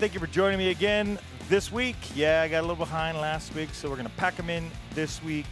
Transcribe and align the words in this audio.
Thank 0.00 0.14
you 0.14 0.20
for 0.20 0.28
joining 0.28 0.58
me 0.58 0.70
again 0.70 1.18
this 1.50 1.70
week. 1.70 1.94
Yeah, 2.14 2.40
I 2.40 2.48
got 2.48 2.60
a 2.60 2.62
little 2.62 2.74
behind 2.74 3.18
last 3.18 3.54
week, 3.54 3.74
so 3.74 3.90
we're 3.90 3.96
going 3.96 4.08
to 4.08 4.14
pack 4.14 4.34
them 4.34 4.48
in 4.48 4.70
this 4.94 5.22
week. 5.22 5.44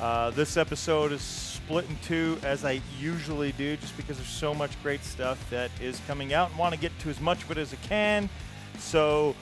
Uh, 0.00 0.30
this 0.30 0.56
episode 0.56 1.12
is 1.12 1.20
split 1.20 1.84
in 1.86 1.98
two, 1.98 2.38
as 2.42 2.64
I 2.64 2.80
usually 2.98 3.52
do, 3.52 3.76
just 3.76 3.94
because 3.98 4.16
there's 4.16 4.26
so 4.26 4.54
much 4.54 4.82
great 4.82 5.04
stuff 5.04 5.50
that 5.50 5.70
is 5.82 6.00
coming 6.06 6.32
out 6.32 6.48
and 6.48 6.58
want 6.58 6.74
to 6.74 6.80
get 6.80 6.98
to 7.00 7.10
as 7.10 7.20
much 7.20 7.42
of 7.42 7.50
it 7.50 7.58
as 7.58 7.74
I 7.74 7.76
can. 7.88 8.30
So 8.78 9.36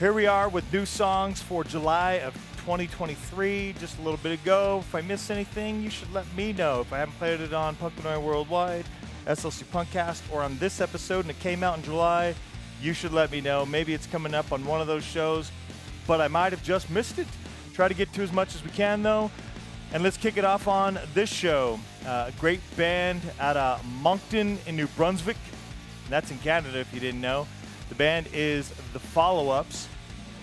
here 0.00 0.12
we 0.12 0.26
are 0.26 0.48
with 0.48 0.72
new 0.72 0.86
songs 0.86 1.40
for 1.40 1.62
July 1.62 2.14
of 2.14 2.34
2023, 2.64 3.76
just 3.78 3.96
a 4.00 4.02
little 4.02 4.18
bit 4.18 4.40
ago. 4.40 4.78
If 4.80 4.92
I 4.92 5.02
miss 5.02 5.30
anything, 5.30 5.84
you 5.84 5.88
should 5.88 6.12
let 6.12 6.26
me 6.34 6.52
know. 6.52 6.80
If 6.80 6.92
I 6.92 6.98
haven't 6.98 7.16
played 7.18 7.40
it 7.40 7.54
on 7.54 7.76
Punkanoid 7.76 8.20
Worldwide, 8.20 8.86
SLC 9.28 9.62
Punkcast, 9.66 10.22
or 10.32 10.42
on 10.42 10.58
this 10.58 10.80
episode 10.80 11.20
and 11.20 11.30
it 11.30 11.38
came 11.38 11.62
out 11.62 11.76
in 11.76 11.84
July, 11.84 12.34
you 12.80 12.92
should 12.92 13.12
let 13.12 13.30
me 13.30 13.40
know. 13.40 13.66
Maybe 13.66 13.94
it's 13.94 14.06
coming 14.06 14.34
up 14.34 14.52
on 14.52 14.64
one 14.64 14.80
of 14.80 14.86
those 14.86 15.04
shows, 15.04 15.50
but 16.06 16.20
I 16.20 16.28
might 16.28 16.52
have 16.52 16.62
just 16.62 16.90
missed 16.90 17.18
it. 17.18 17.26
Try 17.74 17.88
to 17.88 17.94
get 17.94 18.12
to 18.14 18.22
as 18.22 18.32
much 18.32 18.54
as 18.54 18.64
we 18.64 18.70
can, 18.70 19.02
though. 19.02 19.30
And 19.92 20.02
let's 20.02 20.16
kick 20.16 20.36
it 20.36 20.44
off 20.44 20.68
on 20.68 20.98
this 21.14 21.28
show. 21.28 21.80
Uh, 22.06 22.26
a 22.28 22.40
great 22.40 22.60
band 22.76 23.20
out 23.40 23.56
of 23.56 23.84
Moncton 24.00 24.58
in 24.66 24.76
New 24.76 24.86
Brunswick. 24.88 25.36
That's 26.08 26.30
in 26.30 26.38
Canada, 26.38 26.78
if 26.78 26.92
you 26.94 27.00
didn't 27.00 27.20
know. 27.20 27.46
The 27.88 27.94
band 27.96 28.28
is 28.32 28.68
The 28.92 29.00
Follow 29.00 29.50
Ups, 29.50 29.88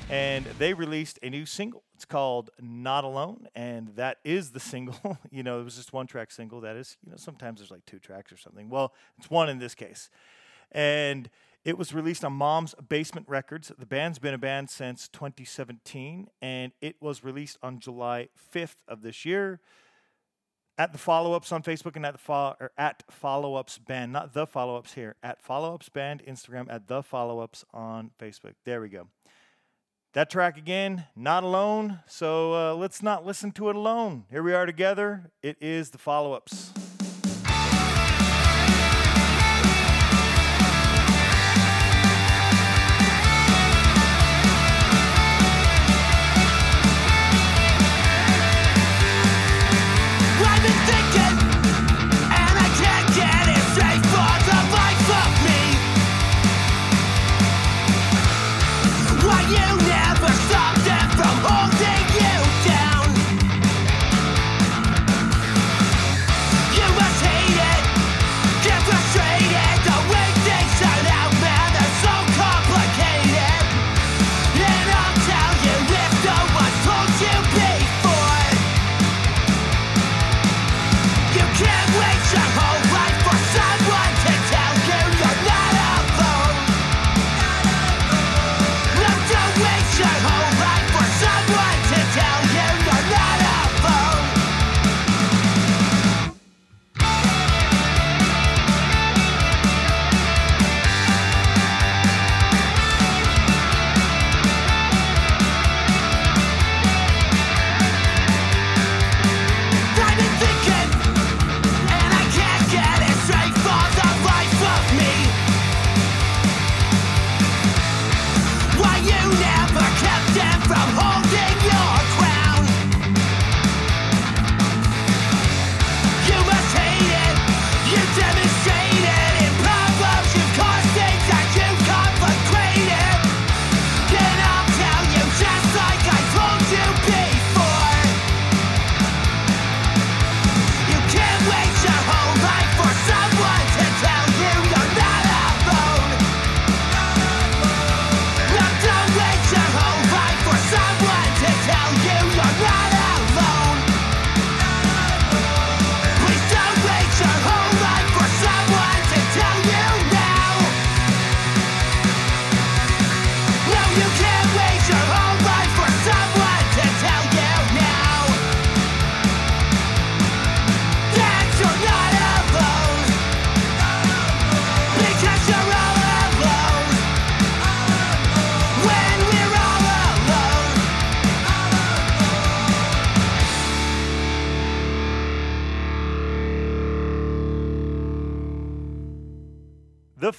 and 0.10 0.46
they 0.60 0.74
released 0.74 1.18
a 1.24 1.30
new 1.30 1.46
single. 1.46 1.84
It's 1.96 2.05
called 2.05 2.49
Not 2.62 3.05
Alone, 3.05 3.48
and 3.55 3.90
that 3.96 4.18
is 4.24 4.51
the 4.51 4.60
single. 4.60 5.18
you 5.32 5.44
know, 5.44 5.62
it 5.62 5.63
was 5.63 5.77
just 5.77 5.94
one 5.94 6.07
track 6.07 6.29
single. 6.32 6.62
That 6.62 6.76
is, 6.76 6.98
you 7.04 7.12
know, 7.12 7.18
sometimes 7.18 7.60
there's 7.60 7.72
like 7.72 7.85
two 7.85 7.99
tracks 7.99 8.32
or 8.32 8.38
something. 8.38 8.70
Well, 8.70 8.94
it's 9.18 9.29
one 9.29 9.49
in 9.49 9.60
this 9.60 9.74
case. 9.74 10.10
And 10.72 11.29
it 11.68 11.77
was 11.77 11.93
released 11.93 12.23
on 12.23 12.32
Mom's 12.32 12.73
Basement 12.87 13.27
Records. 13.27 13.73
The 13.77 13.85
band's 13.85 14.20
been 14.20 14.34
a 14.34 14.37
band 14.37 14.70
since 14.70 15.10
2017, 15.10 16.29
and 16.41 16.71
it 16.79 16.96
was 17.01 17.26
released 17.26 17.57
on 17.62 17.82
July 17.82 18.29
5th 18.55 18.77
of 18.87 19.01
this 19.01 19.26
year. 19.26 19.60
At 20.77 20.93
the 20.93 20.98
follow 20.98 21.34
ups 21.34 21.51
on 21.51 21.63
Facebook 21.63 21.98
and 21.98 22.05
at 22.05 22.13
the 22.13 22.20
follow 22.20 22.55
or 22.62 22.71
at 22.77 23.04
follow 23.12 23.55
ups 23.55 23.79
band, 23.79 24.13
not 24.13 24.34
the 24.34 24.48
follow 24.48 24.77
ups 24.77 24.93
here, 24.93 25.18
at 25.21 25.41
follow 25.41 25.73
ups 25.73 25.90
band 25.90 26.23
Instagram, 26.26 26.68
at 26.70 26.88
the 26.88 27.04
follow 27.04 27.41
ups 27.41 27.65
on 27.73 28.12
Facebook. 28.18 28.54
There 28.63 28.79
we 28.79 28.88
go. 28.88 29.10
That 30.13 30.29
track 30.29 30.57
again, 30.57 31.04
not 31.18 31.43
alone. 31.43 31.99
So 32.07 32.54
uh, 32.54 32.76
let's 32.76 33.04
not 33.04 33.26
listen 33.26 33.51
to 33.54 33.68
it 33.68 33.76
alone. 33.76 34.23
Here 34.32 34.41
we 34.41 34.54
are 34.54 34.65
together. 34.65 35.32
It 35.43 35.57
is 35.60 35.90
the 35.90 35.98
follow 35.98 36.32
ups. 36.32 36.71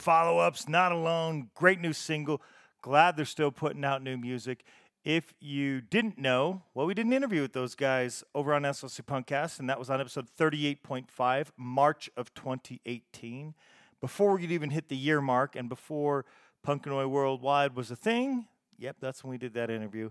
Follow 0.08 0.38
ups, 0.38 0.66
Not 0.66 0.90
Alone, 0.90 1.50
great 1.54 1.82
new 1.82 1.92
single. 1.92 2.40
Glad 2.80 3.14
they're 3.14 3.26
still 3.26 3.50
putting 3.50 3.84
out 3.84 4.02
new 4.02 4.16
music. 4.16 4.64
If 5.04 5.34
you 5.38 5.82
didn't 5.82 6.16
know, 6.16 6.62
well, 6.72 6.86
we 6.86 6.94
did 6.94 7.04
an 7.04 7.12
interview 7.12 7.42
with 7.42 7.52
those 7.52 7.74
guys 7.74 8.24
over 8.34 8.54
on 8.54 8.62
SLC 8.62 9.02
Punkcast, 9.02 9.60
and 9.60 9.68
that 9.68 9.78
was 9.78 9.90
on 9.90 10.00
episode 10.00 10.26
38.5, 10.38 11.48
March 11.58 12.08
of 12.16 12.32
2018. 12.32 13.54
Before 14.00 14.32
we 14.32 14.40
could 14.40 14.50
even 14.50 14.70
hit 14.70 14.88
the 14.88 14.96
year 14.96 15.20
mark 15.20 15.54
and 15.54 15.68
before 15.68 16.24
Punkanoid 16.66 17.10
Worldwide 17.10 17.76
was 17.76 17.90
a 17.90 17.96
thing, 17.96 18.46
yep, 18.78 18.96
that's 19.02 19.22
when 19.22 19.32
we 19.32 19.36
did 19.36 19.52
that 19.52 19.68
interview. 19.68 20.08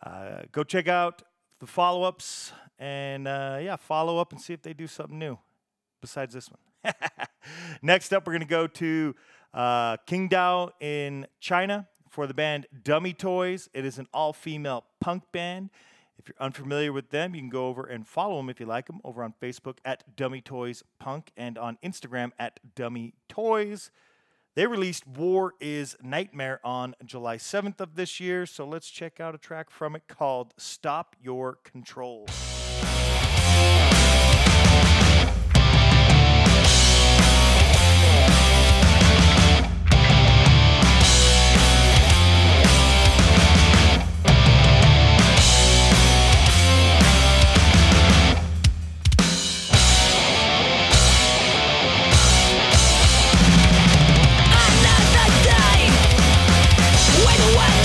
Uh, 0.00 0.42
go 0.52 0.62
check 0.62 0.86
out 0.86 1.22
the 1.58 1.66
follow 1.66 2.04
ups 2.04 2.52
and, 2.78 3.26
uh, 3.26 3.58
yeah, 3.60 3.74
follow 3.74 4.18
up 4.18 4.30
and 4.30 4.40
see 4.40 4.52
if 4.52 4.62
they 4.62 4.74
do 4.74 4.86
something 4.86 5.18
new 5.18 5.36
besides 6.00 6.34
this 6.34 6.48
one. 6.48 6.60
Next 7.82 8.12
up, 8.12 8.26
we're 8.26 8.32
going 8.32 8.40
to 8.40 8.46
go 8.46 8.66
to 8.66 9.14
uh, 9.52 9.96
Qingdao 10.08 10.70
in 10.80 11.26
China 11.40 11.88
for 12.08 12.26
the 12.26 12.34
band 12.34 12.66
Dummy 12.82 13.12
Toys. 13.12 13.68
It 13.74 13.84
is 13.84 13.98
an 13.98 14.06
all 14.12 14.32
female 14.32 14.84
punk 15.00 15.24
band. 15.32 15.70
If 16.18 16.28
you're 16.28 16.36
unfamiliar 16.40 16.92
with 16.92 17.10
them, 17.10 17.34
you 17.34 17.40
can 17.40 17.50
go 17.50 17.66
over 17.66 17.84
and 17.84 18.06
follow 18.06 18.36
them 18.36 18.48
if 18.48 18.60
you 18.60 18.66
like 18.66 18.86
them 18.86 19.00
over 19.04 19.22
on 19.22 19.34
Facebook 19.42 19.78
at 19.84 20.16
Dummy 20.16 20.40
Toys 20.40 20.84
Punk 20.98 21.32
and 21.36 21.58
on 21.58 21.76
Instagram 21.84 22.30
at 22.38 22.60
Dummy 22.74 23.14
Toys. 23.28 23.90
They 24.54 24.68
released 24.68 25.06
War 25.06 25.54
is 25.60 25.96
Nightmare 26.00 26.60
on 26.62 26.94
July 27.04 27.38
7th 27.38 27.80
of 27.80 27.96
this 27.96 28.20
year, 28.20 28.46
so 28.46 28.64
let's 28.64 28.88
check 28.88 29.18
out 29.18 29.34
a 29.34 29.38
track 29.38 29.68
from 29.68 29.96
it 29.96 30.04
called 30.06 30.54
Stop 30.56 31.16
Your 31.20 31.58
Control. 31.64 32.26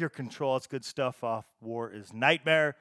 Your 0.00 0.08
Control. 0.08 0.56
It's 0.56 0.66
good 0.66 0.84
stuff 0.84 1.24
off 1.24 1.44
War 1.60 1.90
is 1.92 2.12
Nightmare. 2.12 2.76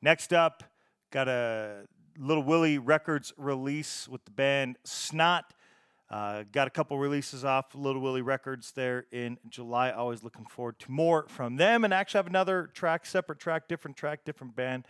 Next 0.00 0.32
up, 0.32 0.62
got 1.10 1.28
a 1.28 1.86
Little 2.18 2.42
Willie 2.42 2.78
Records 2.78 3.32
release 3.36 4.06
with 4.06 4.24
the 4.24 4.30
band 4.30 4.78
Snot. 4.84 5.52
Uh, 6.10 6.44
got 6.52 6.66
a 6.68 6.70
couple 6.70 6.98
releases 6.98 7.44
off 7.44 7.74
Little 7.74 8.00
Willie 8.00 8.22
Records 8.22 8.72
there 8.72 9.06
in 9.10 9.38
July. 9.48 9.90
Always 9.90 10.22
looking 10.22 10.46
forward 10.46 10.78
to 10.80 10.90
more 10.90 11.26
from 11.28 11.56
them. 11.56 11.84
And 11.84 11.92
actually 11.92 12.18
have 12.18 12.26
another 12.26 12.70
track, 12.72 13.06
separate 13.06 13.40
track, 13.40 13.66
different 13.66 13.96
track, 13.96 14.24
different 14.24 14.54
band 14.54 14.86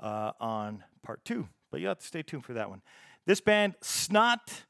uh, 0.00 0.32
on 0.40 0.82
part 1.02 1.24
two. 1.24 1.48
But 1.70 1.80
you'll 1.80 1.90
have 1.90 1.98
to 1.98 2.06
stay 2.06 2.22
tuned 2.22 2.44
for 2.44 2.54
that 2.54 2.70
one. 2.70 2.80
This 3.26 3.40
band, 3.40 3.74
Snot, 3.82 4.64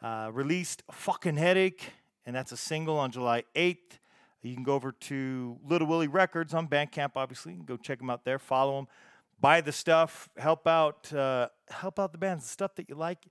uh, 0.00 0.30
released 0.32 0.82
Fucking 0.92 1.36
Headache, 1.36 1.90
and 2.24 2.36
that's 2.36 2.52
a 2.52 2.56
single 2.56 2.98
on 2.98 3.10
July 3.10 3.44
8th. 3.56 3.98
You 4.42 4.54
can 4.54 4.64
go 4.64 4.74
over 4.74 4.92
to 4.92 5.58
Little 5.64 5.86
Willie 5.86 6.08
Records 6.08 6.52
on 6.52 6.68
Bandcamp, 6.68 7.12
obviously. 7.16 7.54
go 7.54 7.76
check 7.76 7.98
them 7.98 8.10
out 8.10 8.24
there. 8.24 8.38
Follow 8.38 8.76
them. 8.76 8.88
Buy 9.40 9.60
the 9.60 9.72
stuff. 9.72 10.28
Help 10.36 10.66
out. 10.66 11.12
Uh, 11.12 11.48
help 11.70 11.98
out 11.98 12.12
the 12.12 12.18
bands. 12.18 12.44
The 12.44 12.50
stuff 12.50 12.74
that 12.76 12.88
you 12.88 12.96
like. 12.96 13.26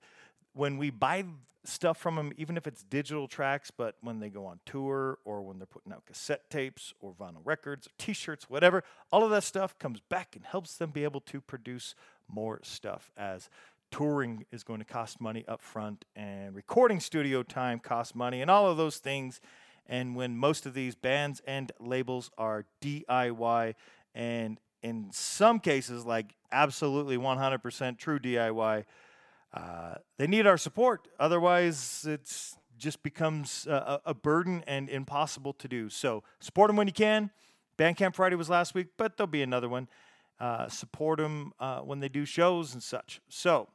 When 0.54 0.78
we 0.78 0.90
buy 0.90 1.24
stuff 1.64 1.96
from 1.96 2.16
them, 2.16 2.32
even 2.36 2.56
if 2.56 2.66
it's 2.66 2.82
digital 2.82 3.28
tracks, 3.28 3.70
but 3.70 3.96
when 4.00 4.20
they 4.20 4.28
go 4.28 4.46
on 4.46 4.60
tour 4.66 5.18
or 5.24 5.42
when 5.42 5.58
they're 5.58 5.66
putting 5.66 5.92
out 5.92 6.04
cassette 6.06 6.50
tapes 6.50 6.92
or 7.00 7.12
vinyl 7.12 7.40
records 7.44 7.86
or 7.86 7.90
T-shirts, 7.98 8.50
whatever, 8.50 8.82
all 9.12 9.22
of 9.22 9.30
that 9.30 9.44
stuff 9.44 9.78
comes 9.78 10.00
back 10.00 10.34
and 10.34 10.44
helps 10.44 10.76
them 10.76 10.90
be 10.90 11.04
able 11.04 11.20
to 11.20 11.40
produce 11.40 11.94
more 12.28 12.58
stuff. 12.62 13.12
As 13.16 13.48
touring 13.90 14.44
is 14.50 14.64
going 14.64 14.80
to 14.80 14.84
cost 14.84 15.20
money 15.20 15.44
up 15.46 15.60
front, 15.62 16.04
and 16.16 16.54
recording 16.54 16.98
studio 16.98 17.42
time 17.42 17.78
costs 17.78 18.14
money, 18.14 18.40
and 18.40 18.50
all 18.50 18.68
of 18.68 18.76
those 18.76 18.96
things 18.96 19.40
and 19.86 20.16
when 20.16 20.36
most 20.36 20.66
of 20.66 20.74
these 20.74 20.94
bands 20.94 21.42
and 21.46 21.72
labels 21.80 22.30
are 22.38 22.64
DIY 22.80 23.74
and 24.14 24.60
in 24.82 25.10
some 25.12 25.60
cases, 25.60 26.04
like 26.04 26.34
absolutely 26.50 27.16
100% 27.16 27.98
true 27.98 28.18
DIY, 28.18 28.84
uh, 29.54 29.94
they 30.18 30.26
need 30.26 30.46
our 30.46 30.58
support. 30.58 31.08
Otherwise, 31.20 32.04
it 32.08 32.32
just 32.78 33.02
becomes 33.02 33.66
a, 33.66 34.00
a, 34.06 34.14
burden 34.14 34.64
and 34.66 34.88
impossible 34.88 35.52
to 35.52 35.68
do. 35.68 35.88
So 35.88 36.24
support 36.40 36.68
them 36.68 36.76
when 36.76 36.86
you 36.86 36.92
can. 36.92 37.30
Bandcamp 37.78 38.14
Friday 38.14 38.34
was 38.34 38.50
last 38.50 38.74
week, 38.74 38.88
but 38.96 39.16
there'll 39.16 39.28
be 39.28 39.42
another 39.42 39.68
one. 39.68 39.88
Uh, 40.40 40.68
support 40.68 41.18
them 41.18 41.52
uh, 41.60 41.80
when 41.80 42.00
they 42.00 42.08
do 42.08 42.24
shows 42.24 42.74
and 42.74 42.82
such. 42.82 43.20
So, 43.28 43.68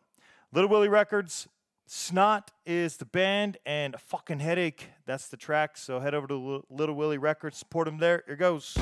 Little 0.52 0.70
Willie 0.70 0.90
Records, 0.90 1.48
Snot 1.90 2.52
is 2.66 2.98
the 2.98 3.06
band, 3.06 3.58
and 3.66 3.96
a 3.96 3.98
Fucking 3.98 4.40
Headache, 4.40 4.90
that's 5.06 5.30
the 5.30 5.38
track. 5.38 5.78
So 5.78 6.02
head 6.02 6.14
over 6.14 6.28
to 6.28 6.66
Little 6.70 6.96
Willie 6.96 7.18
Records, 7.18 7.58
support 7.58 7.86
them 7.86 7.98
there. 7.98 8.24
Here 8.28 8.36
goes. 8.36 8.76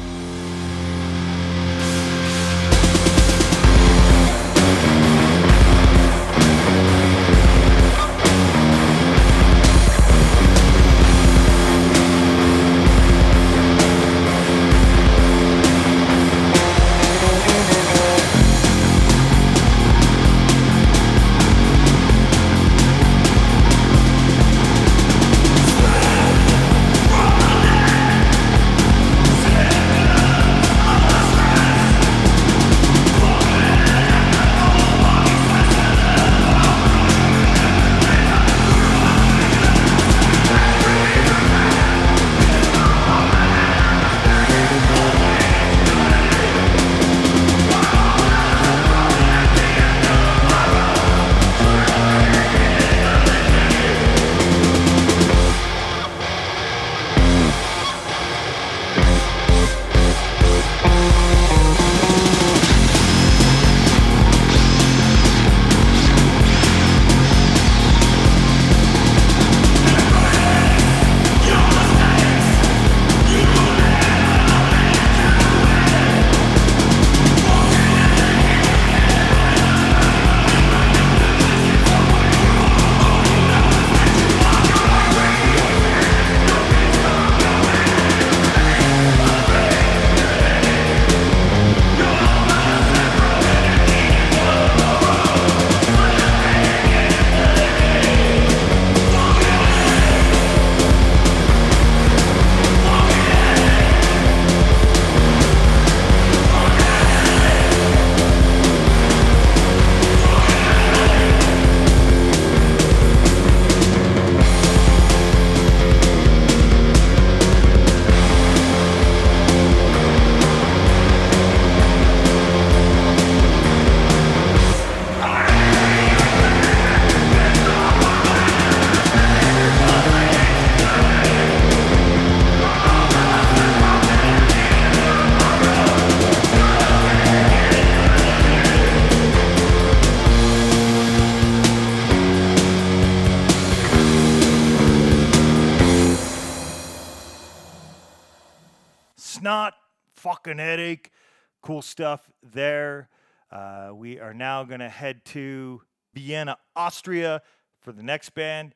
Stuff 151.85 152.29
there. 152.43 153.09
Uh, 153.51 153.91
we 153.93 154.19
are 154.19 154.33
now 154.33 154.63
going 154.63 154.79
to 154.79 154.89
head 154.89 155.23
to 155.25 155.81
Vienna, 156.13 156.57
Austria 156.75 157.41
for 157.81 157.91
the 157.91 158.03
next 158.03 158.31
band. 158.31 158.73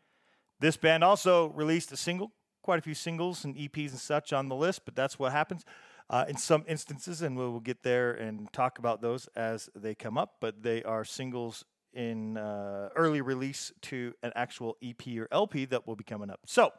This 0.60 0.78
band 0.78 1.04
also 1.04 1.48
released 1.50 1.92
a 1.92 1.98
single, 1.98 2.32
quite 2.62 2.80
a 2.80 2.82
few 2.82 2.94
singles 2.94 3.46
and 3.46 3.56
EPs 3.56 3.92
and 3.92 4.00
such 4.00 4.34
on 4.34 4.50
the 4.50 4.56
list, 4.56 4.86
but 4.86 4.96
that's 4.96 5.18
what 5.18 5.32
happens 5.32 5.66
uh, 6.10 6.26
in 6.28 6.38
some 6.38 6.64
instances, 6.68 7.22
and 7.22 7.38
we'll 7.38 7.60
get 7.60 7.84
there 7.84 8.12
and 8.12 8.52
talk 8.52 8.80
about 8.80 9.02
those 9.02 9.28
as 9.36 9.70
they 9.76 9.96
come 9.96 10.18
up. 10.18 10.36
But 10.40 10.64
they 10.64 10.84
are 10.84 11.06
singles 11.06 11.64
in 11.94 12.38
uh, 12.38 12.90
early 12.96 13.22
release 13.22 13.72
to 13.82 14.14
an 14.24 14.32
actual 14.36 14.78
EP 14.84 15.02
or 15.18 15.28
LP 15.32 15.66
that 15.66 15.88
will 15.88 15.96
be 15.96 16.04
coming 16.04 16.30
up. 16.30 16.42
So, 16.46 16.72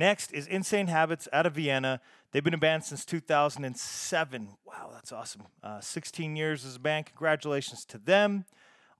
next 0.00 0.32
is 0.32 0.46
Insane 0.48 0.88
Habits 0.88 1.28
out 1.32 1.46
of 1.46 1.54
Vienna. 1.54 2.00
They've 2.32 2.42
been 2.42 2.54
a 2.54 2.58
band 2.58 2.84
since 2.84 3.04
2007. 3.04 4.48
Wow, 4.64 4.90
that's 4.92 5.12
awesome. 5.12 5.42
Uh, 5.62 5.80
16 5.80 6.34
years 6.34 6.64
as 6.64 6.76
a 6.76 6.80
band. 6.80 7.06
Congratulations 7.06 7.84
to 7.84 7.98
them. 7.98 8.46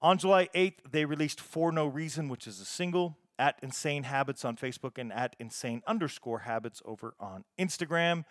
On 0.02 0.18
July 0.18 0.48
8th, 0.54 0.90
they 0.90 1.04
released 1.06 1.40
For 1.40 1.72
No 1.72 1.86
Reason, 1.86 2.28
which 2.28 2.46
is 2.46 2.60
a 2.60 2.64
single 2.64 3.16
at 3.38 3.58
Insane 3.62 4.02
Habits 4.04 4.44
on 4.44 4.56
Facebook 4.56 4.98
and 4.98 5.12
at 5.12 5.34
Insane 5.40 5.82
underscore 5.86 6.40
Habits 6.40 6.82
over 6.84 7.14
on 7.18 7.44
Instagram. 7.58 8.24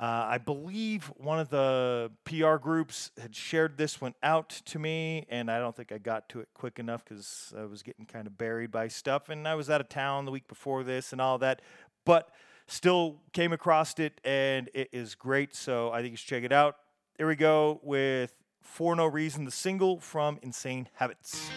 Uh, 0.00 0.28
I 0.30 0.38
believe 0.38 1.12
one 1.18 1.38
of 1.38 1.50
the 1.50 2.10
PR 2.24 2.56
groups 2.56 3.10
had 3.20 3.36
shared 3.36 3.76
this 3.76 4.00
one 4.00 4.14
out 4.22 4.48
to 4.64 4.78
me, 4.78 5.26
and 5.28 5.50
I 5.50 5.58
don't 5.58 5.76
think 5.76 5.92
I 5.92 5.98
got 5.98 6.26
to 6.30 6.40
it 6.40 6.48
quick 6.54 6.78
enough 6.78 7.04
because 7.04 7.52
I 7.54 7.66
was 7.66 7.82
getting 7.82 8.06
kind 8.06 8.26
of 8.26 8.38
buried 8.38 8.70
by 8.70 8.88
stuff, 8.88 9.28
and 9.28 9.46
I 9.46 9.54
was 9.56 9.68
out 9.68 9.82
of 9.82 9.90
town 9.90 10.24
the 10.24 10.30
week 10.30 10.48
before 10.48 10.84
this 10.84 11.12
and 11.12 11.20
all 11.20 11.36
that. 11.38 11.60
But 12.04 12.30
still 12.66 13.20
came 13.32 13.52
across 13.52 13.98
it, 13.98 14.20
and 14.24 14.70
it 14.74 14.88
is 14.92 15.14
great. 15.14 15.54
So 15.54 15.90
I 15.92 16.00
think 16.00 16.12
you 16.12 16.16
should 16.16 16.28
check 16.28 16.44
it 16.44 16.52
out. 16.52 16.76
Here 17.18 17.26
we 17.26 17.36
go 17.36 17.80
with 17.82 18.34
For 18.62 18.96
No 18.96 19.06
Reason, 19.06 19.44
the 19.44 19.50
single 19.50 20.00
from 20.00 20.38
Insane 20.42 20.88
Habits. 20.94 21.50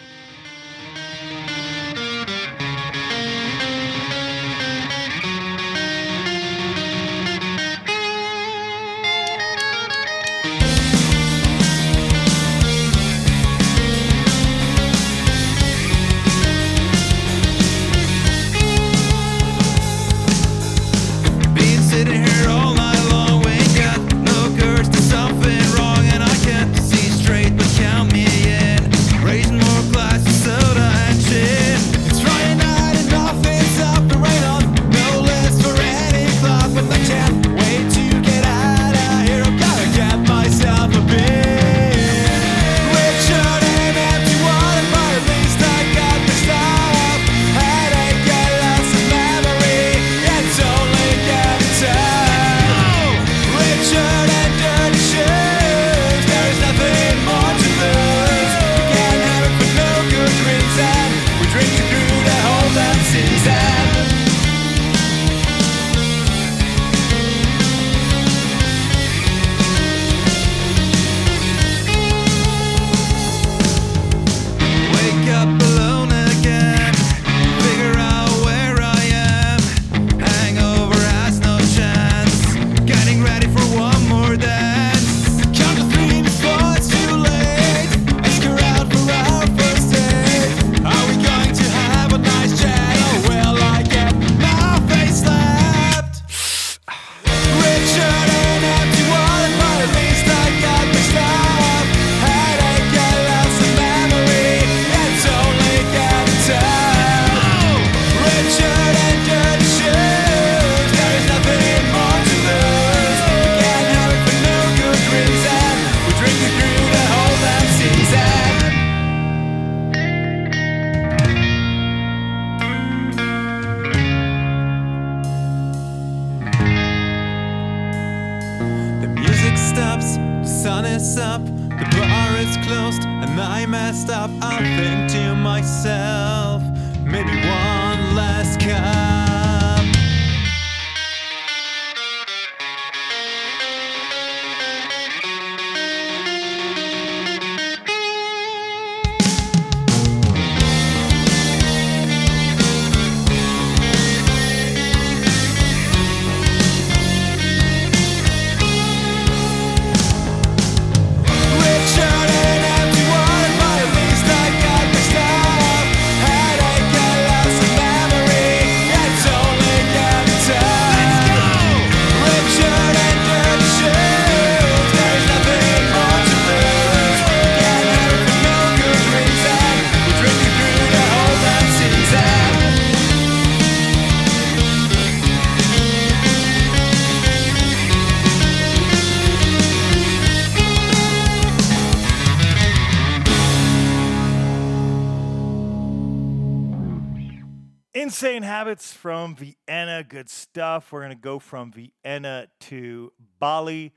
Habits 198.54 198.92
from 198.92 199.34
Vienna. 199.34 200.04
Good 200.08 200.30
stuff. 200.30 200.92
We're 200.92 201.00
going 201.00 201.10
to 201.10 201.20
go 201.20 201.40
from 201.40 201.72
Vienna 201.72 202.46
to 202.60 203.12
Bali. 203.40 203.92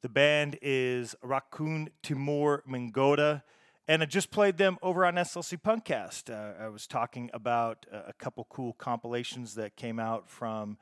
The 0.00 0.08
band 0.08 0.58
is 0.62 1.14
Racun 1.22 1.88
Timur 2.02 2.64
Menggoda. 2.66 3.42
And 3.86 4.02
I 4.02 4.06
just 4.06 4.30
played 4.30 4.56
them 4.56 4.78
over 4.80 5.04
on 5.04 5.16
SLC 5.16 5.60
Punkcast. 5.60 6.30
Uh, 6.30 6.54
I 6.58 6.68
was 6.68 6.86
talking 6.86 7.28
about 7.34 7.84
uh, 7.92 8.00
a 8.08 8.14
couple 8.14 8.46
cool 8.48 8.72
compilations 8.72 9.56
that 9.56 9.76
came 9.76 10.00
out 10.00 10.30
from 10.30 10.78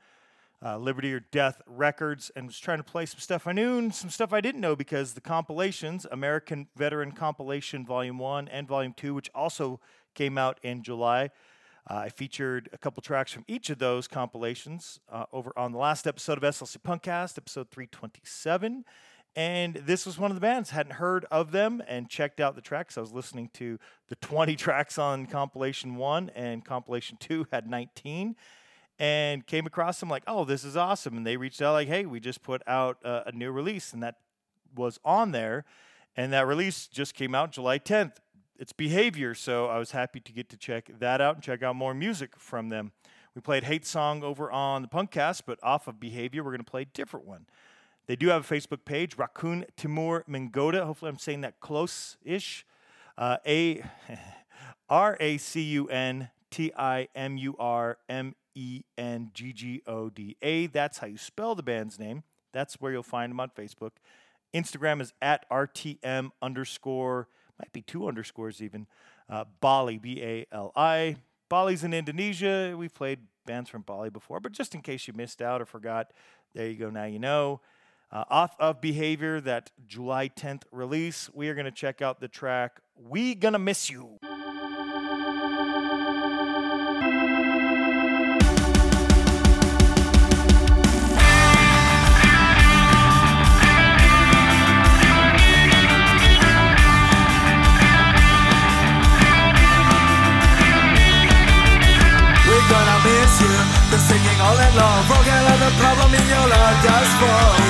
uh, 0.63 0.77
Liberty 0.77 1.13
or 1.13 1.19
Death 1.19 1.61
Records 1.67 2.31
and 2.33 2.45
was 2.45 2.57
trying 2.57 2.77
to 2.77 2.83
play 2.85 3.05
some 3.05 3.19
stuff 3.19 3.45
I 3.45 3.51
knew 3.51 3.77
and 3.77 3.93
some 3.93 4.09
stuff 4.09 4.31
I 4.31 4.39
didn't 4.39 4.61
know 4.61 4.77
because 4.77 5.15
the 5.15 5.21
compilations, 5.21 6.07
American 6.09 6.69
Veteran 6.77 7.11
Compilation 7.11 7.85
Volume 7.85 8.19
1 8.19 8.47
and 8.47 8.69
Volume 8.69 8.93
2, 8.95 9.13
which 9.13 9.29
also 9.35 9.81
came 10.15 10.37
out 10.37 10.61
in 10.63 10.81
July, 10.81 11.29
Uh, 11.89 11.95
I 11.95 12.09
featured 12.09 12.69
a 12.73 12.77
couple 12.77 13.01
tracks 13.01 13.31
from 13.31 13.45
each 13.47 13.69
of 13.69 13.79
those 13.79 14.07
compilations 14.07 14.99
uh, 15.09 15.25
over 15.31 15.53
on 15.57 15.71
the 15.71 15.77
last 15.77 16.05
episode 16.05 16.37
of 16.37 16.43
SLC 16.43 16.77
Punkcast, 16.79 17.37
episode 17.37 17.71
327. 17.71 18.83
And 19.37 19.75
this 19.75 20.05
was 20.05 20.17
one 20.17 20.29
of 20.29 20.35
the 20.35 20.41
bands. 20.41 20.71
Hadn't 20.71 20.93
heard 20.93 21.25
of 21.31 21.51
them 21.51 21.81
and 21.87 22.09
checked 22.09 22.41
out 22.41 22.55
the 22.55 22.61
tracks. 22.61 22.97
I 22.97 23.01
was 23.01 23.13
listening 23.13 23.49
to 23.53 23.79
the 24.09 24.15
20 24.15 24.55
tracks 24.57 24.97
on 24.97 25.27
compilation 25.27 25.95
one, 25.95 26.29
and 26.35 26.65
compilation 26.65 27.17
two 27.19 27.47
had 27.51 27.69
19 27.69 28.35
and 28.99 29.45
came 29.45 29.65
across 29.65 29.99
them 29.99 30.09
like, 30.09 30.23
oh, 30.27 30.43
this 30.43 30.63
is 30.63 30.75
awesome. 30.75 31.15
And 31.15 31.25
they 31.25 31.37
reached 31.37 31.61
out 31.61 31.73
like, 31.73 31.87
hey, 31.87 32.05
we 32.05 32.19
just 32.19 32.41
put 32.41 32.61
out 32.67 32.97
uh, 33.05 33.21
a 33.27 33.31
new 33.31 33.51
release, 33.51 33.93
and 33.93 34.03
that 34.03 34.15
was 34.75 34.99
on 35.05 35.31
there. 35.31 35.63
And 36.17 36.33
that 36.33 36.47
release 36.47 36.87
just 36.87 37.13
came 37.13 37.35
out 37.35 37.51
July 37.51 37.79
10th. 37.79 38.13
It's 38.59 38.73
Behavior, 38.73 39.35
so 39.35 39.67
I 39.67 39.77
was 39.77 39.91
happy 39.91 40.19
to 40.19 40.31
get 40.31 40.49
to 40.49 40.57
check 40.57 40.89
that 40.97 41.21
out 41.21 41.35
and 41.35 41.43
check 41.43 41.61
out 41.61 41.75
more 41.75 41.93
music 41.93 42.31
from 42.39 42.69
them. 42.69 42.91
We 43.35 43.41
played 43.41 43.65
Hate 43.65 43.85
Song 43.85 44.23
over 44.23 44.51
on 44.51 44.81
the 44.81 44.87
Punkcast, 44.87 45.43
but 45.45 45.59
off 45.61 45.87
of 45.87 45.99
Behavior, 45.99 46.43
we're 46.43 46.49
going 46.51 46.63
to 46.63 46.71
play 46.71 46.81
a 46.81 46.85
different 46.85 47.27
one. 47.27 47.45
They 48.07 48.15
do 48.15 48.29
have 48.29 48.49
a 48.49 48.55
Facebook 48.55 48.83
page, 48.83 49.15
Racun 49.15 49.65
Timur 49.75 50.23
Menggoda. 50.27 50.83
Hopefully, 50.85 51.09
I'm 51.09 51.19
saying 51.19 51.41
that 51.41 51.59
close 51.59 52.17
ish. 52.23 52.65
Uh, 53.15 53.37
a 53.45 53.83
R 54.89 55.17
A 55.19 55.37
C 55.37 55.61
U 55.61 55.87
N 55.89 56.29
T 56.49 56.71
I 56.75 57.09
M 57.13 57.37
U 57.37 57.55
R 57.59 57.99
M 58.09 58.33
E 58.55 58.81
N 58.97 59.29
G 59.35 59.53
G 59.53 59.83
O 59.85 60.09
D 60.09 60.35
A. 60.41 60.65
That's 60.65 60.97
how 60.97 61.05
you 61.05 61.17
spell 61.17 61.53
the 61.53 61.61
band's 61.61 61.99
name. 61.99 62.23
That's 62.53 62.81
where 62.81 62.91
you'll 62.91 63.03
find 63.03 63.29
them 63.29 63.39
on 63.39 63.49
Facebook. 63.49 63.91
Instagram 64.51 64.99
is 64.99 65.13
at 65.21 65.47
RTM 65.51 66.31
underscore, 66.41 67.27
might 67.59 67.71
be 67.73 67.81
two 67.81 68.07
underscores 68.07 68.61
even. 68.61 68.87
Uh, 69.29 69.45
Bali, 69.61 69.97
B 69.97 70.21
A 70.21 70.45
L 70.51 70.71
I. 70.75 71.17
Bali's 71.49 71.83
in 71.83 71.93
Indonesia. 71.93 72.75
We've 72.77 72.93
played 72.93 73.19
bands 73.45 73.69
from 73.69 73.81
Bali 73.81 74.09
before, 74.09 74.39
but 74.39 74.51
just 74.51 74.75
in 74.75 74.81
case 74.81 75.07
you 75.07 75.13
missed 75.13 75.41
out 75.41 75.61
or 75.61 75.65
forgot, 75.65 76.11
there 76.53 76.67
you 76.67 76.75
go. 76.75 76.89
Now 76.89 77.05
you 77.05 77.19
know. 77.19 77.61
Uh, 78.09 78.23
off 78.29 78.55
of 78.57 78.79
Behavior, 78.79 79.41
that 79.41 79.69
July 79.85 80.29
10th 80.29 80.63
release, 80.71 81.29
we 81.33 81.49
are 81.49 81.53
going 81.53 81.65
to 81.65 81.71
check 81.71 82.01
out 82.01 82.21
the 82.21 82.29
track 82.29 82.79
We 82.95 83.35
Gonna 83.35 83.59
Miss 83.59 83.89
You. 83.89 84.17
Long 104.77 105.01
Forget 105.09 105.41
all 105.41 105.57
the 105.57 105.71
problem 105.81 106.13
in 106.13 106.25
your 106.29 106.45
life 106.45 106.77
just 106.85 107.13
for 107.17 107.25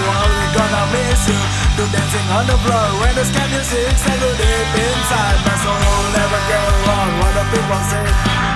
while. 0.07 0.27
We're 0.27 0.53
gonna 0.53 0.83
miss 0.91 1.23
you. 1.31 1.39
Do 1.79 1.83
dancing 1.93 2.27
on 2.35 2.43
the 2.45 2.57
floor 2.59 2.87
When 3.01 3.13
the 3.15 3.23
sky 3.23 3.47
music 3.47 3.95
settle 3.95 4.35
deep 4.35 4.75
inside. 4.75 5.39
My 5.47 5.55
soul 5.63 6.03
Never 6.11 6.41
get 6.51 6.67
wrong 6.83 7.09
what 7.23 7.33
the 7.39 7.45
people 7.53 7.81
say. 7.87 8.07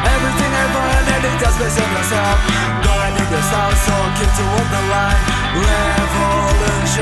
Everything 0.03 0.51
I 0.51 0.65
find 0.75 1.07
and 1.15 1.23
it 1.31 1.35
just 1.39 1.57
based 1.59 1.79
yourself. 1.79 2.37
Gonna 2.83 3.15
dig 3.15 3.31
sound 3.49 3.75
so 3.85 3.95
keep 4.19 4.31
to 4.37 4.43
walk 4.51 4.67
the 4.67 4.81
line. 4.91 5.23
Revolution. 5.55 6.99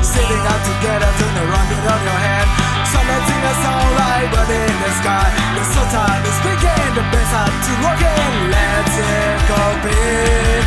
Sitting 0.00 0.44
out 0.46 0.62
together 0.64 1.10
turn 1.20 1.36
around 1.44 1.68
on 1.92 2.00
your 2.08 2.20
hand 2.26 2.73
Some 2.94 3.06
nights 3.10 3.26
sing 3.26 3.42
a 3.42 3.54
song 3.58 3.90
like 3.98 4.28
bird 4.30 4.50
in 4.54 4.76
the 4.86 4.92
sky 5.02 5.26
The 5.58 5.64
soul 5.66 5.88
time 5.90 6.22
is 6.22 6.38
begin 6.46 6.88
The 6.94 7.04
bass 7.10 7.32
up 7.34 7.50
to 7.50 7.72
working 7.82 8.32
Let's 8.54 8.94
go, 8.94 9.10
incomplete 9.34 10.66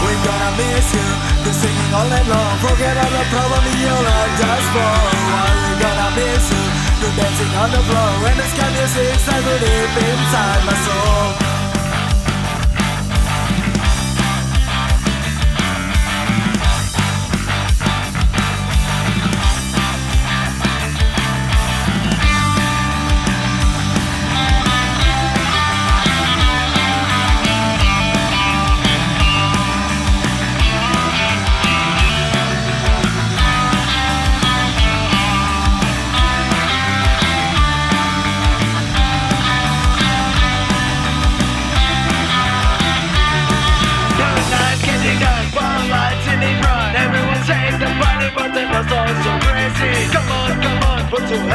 We're 0.00 0.22
gonna 0.24 0.50
miss 0.56 0.88
you 0.96 1.08
The 1.44 1.52
singing 1.52 1.92
all 1.92 2.08
night 2.08 2.24
long 2.24 2.56
Forget 2.64 2.96
all 2.96 3.12
the 3.12 3.24
problem 3.28 3.62
in 3.68 3.78
your 3.84 4.00
life 4.00 4.32
Just 4.40 4.68
for 4.72 4.96
while. 5.28 5.52
We're 5.60 5.80
gonna 5.84 6.08
miss 6.16 6.44
you 6.48 6.64
The 7.04 7.08
dancing 7.20 7.52
on 7.60 7.68
the 7.68 7.82
floor 7.84 8.10
When 8.24 8.36
the 8.40 8.46
sky 8.48 8.68
music 8.72 9.12
settle 9.20 9.58
deep 9.60 9.92
inside 10.08 10.62
my 10.64 10.76
soul 10.88 11.61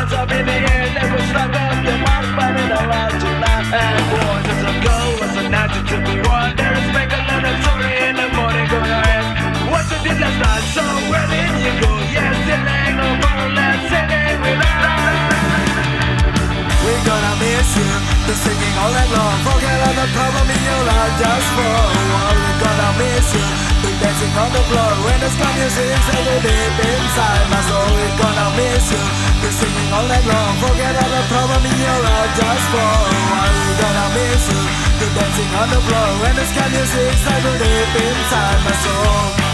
hands 0.07 0.13
up 0.13 0.31
in 0.31 0.45
the 0.45 0.53
air. 0.53 0.85
Never 0.93 1.19
stop 1.27 1.51
up 1.51 1.83
your 1.83 1.97
mouth, 1.99 2.27
find 2.35 2.57
it 2.57 2.71
allowed 2.71 3.15
tonight. 3.19 3.65
And 3.75 4.03
boys, 4.11 4.45
it's 4.47 4.63
a 4.63 4.73
go, 4.83 4.97
it's 5.23 5.37
a 5.37 5.49
night 5.49 5.71
to 5.75 5.97
be 5.99 6.15
one. 6.27 6.55
There 6.55 6.73
is 6.73 6.87
make 6.93 7.11
another 7.11 7.53
story 7.63 7.91
in 8.07 8.15
the 8.15 8.27
morning, 8.35 8.67
go 8.69 8.79
ahead. 8.79 9.23
What 9.71 9.83
you 9.91 9.99
did 10.03 10.19
last 10.19 10.39
night, 10.39 10.65
so 10.75 10.83
where 11.11 11.27
did 11.27 11.51
you 11.59 11.73
go? 11.81 11.91
Yes, 12.11 12.35
it 12.47 12.61
ain't 12.61 12.95
no 12.97 13.07
problem, 13.19 13.55
let's 13.55 13.83
sing 13.91 14.11
it. 14.11 14.25
We're 16.87 17.03
gonna 17.03 17.35
miss 17.35 17.75
you 17.75 17.89
The 18.27 18.33
singing 18.33 18.75
all 18.79 18.91
night 18.95 19.11
long 19.11 19.37
Forget 19.43 19.75
all 19.87 19.91
the 19.91 20.07
problem 20.15 20.47
in 20.47 20.61
your 20.63 20.83
life 20.87 21.19
Just 21.19 21.47
for 21.51 21.67
a 21.67 21.85
while 22.15 22.35
We're 22.35 22.59
gonna 22.63 22.89
miss 22.97 23.33
you 23.35 23.76
dancing 24.17 24.37
on 24.41 24.51
the 24.51 24.63
floor. 24.69 24.91
When 25.05 25.19
the 25.19 25.29
sky 25.29 25.51
music 25.53 25.93
settle 26.09 26.41
deep 26.41 26.73
inside 26.89 27.45
my 27.53 27.61
soul 27.69 27.85
We're 27.93 28.17
gonna 28.17 28.47
miss 28.57 28.89
you. 28.89 29.03
The 29.41 29.49
singing 29.53 29.93
all 29.93 30.07
night 30.07 30.25
long. 30.25 30.53
Forget 30.57 30.95
all 30.97 31.09
the 31.09 31.23
problem 31.29 31.61
in 31.65 31.77
your 31.77 31.99
life 32.01 32.31
Just 32.33 32.65
for 32.73 32.81
a 32.81 33.45
We're 33.53 33.77
gonna 33.77 34.07
miss 34.17 34.43
you. 34.49 34.61
The 34.99 35.07
dancing 35.13 35.51
on 35.61 35.69
the 35.69 35.81
floor. 35.85 36.09
When 36.21 36.35
the 36.35 36.45
sky 36.45 36.67
music 36.69 37.13
settle 37.13 37.57
deep 37.61 37.93
inside 37.93 38.59
my 38.65 38.73
soul 38.81 39.46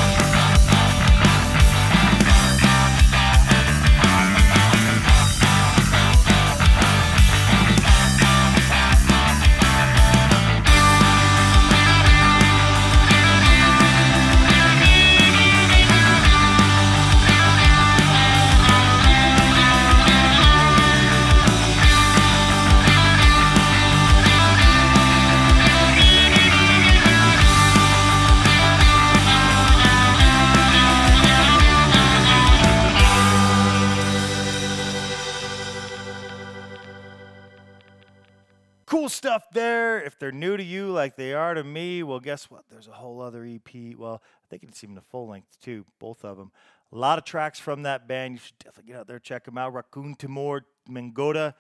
new 40.34 40.58
to 40.58 40.64
you 40.64 40.88
like 40.88 41.16
they 41.16 41.34
are 41.34 41.54
to 41.54 41.64
me, 41.64 42.04
well, 42.04 42.20
guess 42.20 42.50
what? 42.50 42.64
There's 42.70 42.88
a 42.88 42.94
whole 42.94 43.22
other 43.22 43.46
EP. 43.46 43.96
Well, 43.98 44.22
I 44.24 44.46
think 44.50 44.64
it's 44.64 44.84
even 44.84 44.98
a 44.98 45.02
full 45.02 45.28
length 45.28 45.60
too, 45.62 45.86
both 46.00 46.24
of 46.26 46.38
them. 46.38 46.52
A 46.92 46.98
lot 46.98 47.18
of 47.18 47.26
tracks 47.26 47.60
from 47.60 47.84
that 47.84 48.08
band. 48.08 48.36
You 48.36 48.40
should 48.40 48.58
definitely 48.60 48.92
get 48.92 49.00
out 49.00 49.08
there, 49.08 49.20
check 49.20 49.46
them 49.46 49.58
out. 49.58 49.74
Racun 49.74 50.18
Timur, 50.18 50.66
Menggoda. 50.90 51.54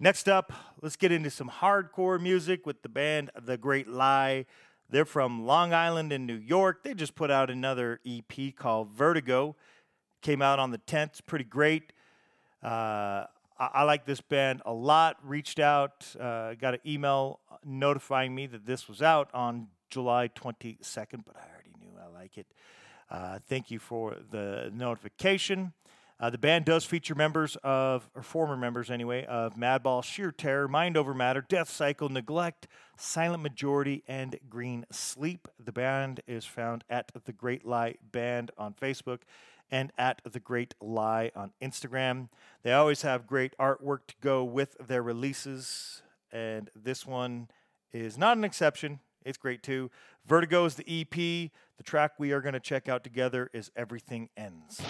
Next 0.00 0.28
up, 0.28 0.52
let's 0.82 0.96
get 0.96 1.12
into 1.12 1.30
some 1.30 1.48
hardcore 1.48 2.20
music 2.20 2.66
with 2.66 2.82
the 2.82 2.88
band 2.88 3.30
The 3.40 3.56
Great 3.56 3.88
Lie. 3.88 4.46
They're 4.90 5.04
from 5.04 5.46
Long 5.46 5.72
Island 5.72 6.12
in 6.12 6.26
New 6.26 6.36
York. 6.36 6.82
They 6.82 6.94
just 6.94 7.14
put 7.14 7.30
out 7.30 7.50
another 7.50 8.00
EP 8.04 8.54
called 8.56 8.90
Vertigo. 8.90 9.56
Came 10.20 10.42
out 10.42 10.58
on 10.58 10.72
the 10.72 10.78
10th. 10.78 11.06
It's 11.06 11.20
pretty 11.20 11.44
great. 11.44 11.92
Uh, 12.62 13.26
I, 13.58 13.68
I 13.72 13.82
like 13.84 14.04
this 14.04 14.20
band 14.20 14.62
a 14.66 14.72
lot. 14.72 15.16
Reached 15.22 15.58
out, 15.58 16.04
uh, 16.18 16.54
got 16.54 16.74
an 16.74 16.80
email 16.86 17.40
notifying 17.64 18.34
me 18.34 18.46
that 18.46 18.66
this 18.66 18.88
was 18.88 19.02
out 19.02 19.28
on 19.34 19.68
July 19.90 20.28
22nd, 20.28 21.24
but 21.24 21.36
I 21.36 21.46
already 21.52 21.72
knew 21.80 21.92
I 22.00 22.12
like 22.12 22.38
it. 22.38 22.46
Uh, 23.10 23.38
thank 23.48 23.70
you 23.70 23.78
for 23.78 24.16
the 24.30 24.70
notification. 24.74 25.72
Uh, 26.20 26.30
the 26.30 26.38
band 26.38 26.64
does 26.64 26.84
feature 26.84 27.14
members 27.14 27.56
of, 27.64 28.08
or 28.14 28.22
former 28.22 28.56
members 28.56 28.90
anyway, 28.90 29.24
of 29.26 29.56
Madball, 29.56 30.02
Sheer 30.02 30.30
Terror, 30.30 30.68
Mind 30.68 30.96
Over 30.96 31.12
Matter, 31.12 31.44
Death 31.48 31.68
Cycle, 31.68 32.08
Neglect, 32.08 32.68
Silent 32.96 33.42
Majority, 33.42 34.04
and 34.06 34.38
Green 34.48 34.86
Sleep. 34.92 35.48
The 35.62 35.72
band 35.72 36.20
is 36.26 36.44
found 36.44 36.84
at 36.88 37.10
The 37.24 37.32
Great 37.32 37.66
Lie 37.66 37.96
Band 38.12 38.52
on 38.56 38.74
Facebook 38.74 39.20
and 39.70 39.92
at 39.98 40.22
The 40.24 40.40
Great 40.40 40.74
Lie 40.80 41.32
on 41.34 41.52
Instagram. 41.60 42.28
They 42.62 42.72
always 42.72 43.02
have 43.02 43.26
great 43.26 43.56
artwork 43.58 44.06
to 44.08 44.14
go 44.20 44.44
with 44.44 44.76
their 44.78 45.02
releases, 45.02 46.02
and 46.34 46.68
this 46.74 47.06
one 47.06 47.48
is 47.92 48.18
not 48.18 48.36
an 48.36 48.44
exception. 48.44 49.00
It's 49.24 49.38
great 49.38 49.62
too. 49.62 49.90
Vertigo 50.26 50.66
is 50.66 50.74
the 50.74 51.00
EP. 51.00 51.14
The 51.14 51.82
track 51.82 52.12
we 52.18 52.32
are 52.32 52.42
going 52.42 52.52
to 52.52 52.60
check 52.60 52.88
out 52.88 53.02
together 53.04 53.48
is 53.54 53.70
Everything 53.74 54.28
Ends. 54.36 54.82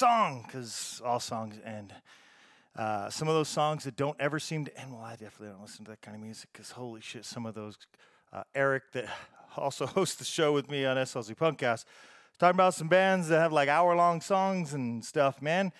Song, 0.00 0.44
because 0.46 1.02
all 1.04 1.20
songs 1.20 1.56
end. 1.62 1.92
Uh, 2.74 3.10
some 3.10 3.28
of 3.28 3.34
those 3.34 3.50
songs 3.50 3.84
that 3.84 3.96
don't 3.96 4.16
ever 4.18 4.38
seem 4.38 4.64
to 4.64 4.80
end. 4.80 4.94
Well, 4.94 5.02
I 5.02 5.10
definitely 5.10 5.48
don't 5.48 5.60
listen 5.60 5.84
to 5.84 5.90
that 5.90 6.00
kind 6.00 6.14
of 6.14 6.22
music 6.22 6.48
because 6.50 6.70
holy 6.70 7.02
shit, 7.02 7.26
some 7.26 7.44
of 7.44 7.54
those. 7.54 7.76
Uh, 8.32 8.42
Eric, 8.54 8.84
that 8.92 9.10
also 9.58 9.84
hosts 9.84 10.16
the 10.16 10.24
show 10.24 10.54
with 10.54 10.70
me 10.70 10.86
on 10.86 10.96
SLC 10.96 11.36
Punkcast, 11.36 11.84
talking 12.38 12.56
about 12.56 12.72
some 12.72 12.88
bands 12.88 13.28
that 13.28 13.40
have 13.40 13.52
like 13.52 13.68
hour 13.68 13.94
long 13.94 14.22
songs 14.22 14.72
and 14.72 15.04
stuff, 15.04 15.42
man. 15.42 15.70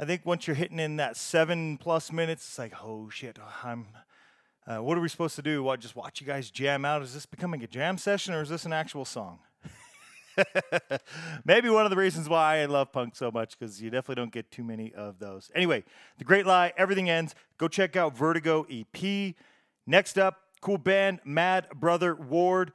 I 0.00 0.06
think 0.06 0.24
once 0.24 0.46
you're 0.46 0.56
hitting 0.56 0.78
in 0.78 0.96
that 0.96 1.18
seven 1.18 1.76
plus 1.76 2.10
minutes, 2.10 2.48
it's 2.48 2.58
like, 2.58 2.72
oh 2.82 3.10
shit, 3.10 3.38
I'm. 3.62 3.88
Uh, 4.66 4.78
what 4.78 4.96
are 4.96 5.02
we 5.02 5.10
supposed 5.10 5.36
to 5.36 5.42
do? 5.42 5.62
What, 5.62 5.80
just 5.80 5.94
watch 5.94 6.22
you 6.22 6.26
guys 6.26 6.50
jam 6.50 6.86
out? 6.86 7.02
Is 7.02 7.12
this 7.12 7.26
becoming 7.26 7.62
a 7.62 7.66
jam 7.66 7.98
session 7.98 8.32
or 8.32 8.40
is 8.40 8.48
this 8.48 8.64
an 8.64 8.72
actual 8.72 9.04
song? 9.04 9.40
Maybe 11.44 11.68
one 11.68 11.84
of 11.84 11.90
the 11.90 11.96
reasons 11.96 12.28
why 12.28 12.58
I 12.58 12.66
love 12.66 12.92
punk 12.92 13.16
so 13.16 13.30
much 13.30 13.58
because 13.58 13.80
you 13.80 13.90
definitely 13.90 14.22
don't 14.22 14.32
get 14.32 14.50
too 14.50 14.64
many 14.64 14.92
of 14.94 15.18
those. 15.18 15.50
Anyway, 15.54 15.84
The 16.18 16.24
Great 16.24 16.46
Lie, 16.46 16.72
Everything 16.76 17.10
Ends. 17.10 17.34
Go 17.58 17.68
check 17.68 17.96
out 17.96 18.16
Vertigo 18.16 18.66
EP. 18.70 19.34
Next 19.86 20.18
up, 20.18 20.36
cool 20.60 20.78
band, 20.78 21.20
Mad 21.24 21.68
Brother 21.74 22.14
Ward. 22.14 22.72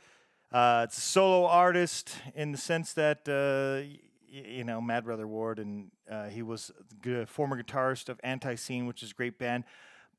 Uh, 0.52 0.84
it's 0.88 0.98
a 0.98 1.02
solo 1.02 1.48
artist 1.48 2.16
in 2.36 2.52
the 2.52 2.58
sense 2.58 2.94
that, 2.94 3.28
uh, 3.28 3.86
y- 3.88 4.00
you 4.58 4.64
know, 4.64 4.80
Mad 4.82 5.06
Brother 5.06 5.28
Ward, 5.28 5.60
and 5.60 5.92
uh, 6.10 6.28
he 6.28 6.42
was 6.42 6.72
the 7.02 7.26
former 7.26 7.62
guitarist 7.62 8.10
of 8.10 8.20
Antiseen, 8.22 8.86
which 8.88 9.02
is 9.04 9.12
a 9.12 9.14
great 9.14 9.40
band. 9.40 9.64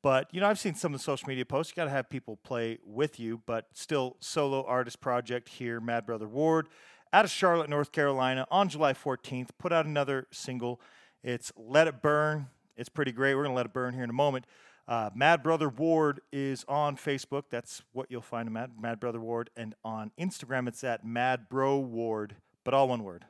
But 0.01 0.27
you 0.31 0.39
know, 0.39 0.47
I've 0.47 0.59
seen 0.59 0.75
some 0.75 0.93
of 0.93 0.99
the 0.99 1.03
social 1.03 1.27
media 1.27 1.45
posts. 1.45 1.71
You 1.71 1.77
got 1.77 1.85
to 1.85 1.89
have 1.89 2.09
people 2.09 2.37
play 2.37 2.77
with 2.85 3.19
you, 3.19 3.41
but 3.47 3.67
still 3.73 4.17
solo 4.19 4.63
artist 4.65 5.01
project 5.01 5.49
here. 5.49 5.79
Mad 5.79 6.05
Brother 6.05 6.27
Ward, 6.27 6.67
out 7.15 7.23
of 7.23 7.31
Charlotte, 7.31 7.69
North 7.69 7.93
Carolina, 7.93 8.45
on 8.51 8.67
July 8.67 8.91
14th, 8.91 9.51
put 9.57 9.71
out 9.71 9.85
another 9.85 10.27
single. 10.31 10.81
It's 11.23 11.49
"Let 11.55 11.87
It 11.87 12.01
Burn." 12.01 12.47
It's 12.75 12.89
pretty 12.89 13.13
great. 13.13 13.35
We're 13.35 13.43
gonna 13.43 13.55
let 13.55 13.65
it 13.65 13.71
burn 13.71 13.93
here 13.93 14.03
in 14.03 14.09
a 14.09 14.13
moment. 14.13 14.45
Uh, 14.85 15.11
Mad 15.15 15.41
Brother 15.41 15.69
Ward 15.69 16.19
is 16.33 16.65
on 16.67 16.97
Facebook. 16.97 17.43
That's 17.49 17.83
what 17.93 18.11
you'll 18.11 18.21
find 18.21 18.49
him 18.49 18.57
at, 18.57 18.69
Mad 18.77 18.99
Brother 18.99 19.21
Ward, 19.21 19.49
and 19.55 19.75
on 19.85 20.11
Instagram 20.19 20.67
it's 20.67 20.83
at 20.83 21.05
Mad 21.05 21.47
Bro 21.47 21.77
Ward, 21.77 22.35
but 22.65 22.73
all 22.73 22.89
one 22.89 23.01
word. 23.05 23.23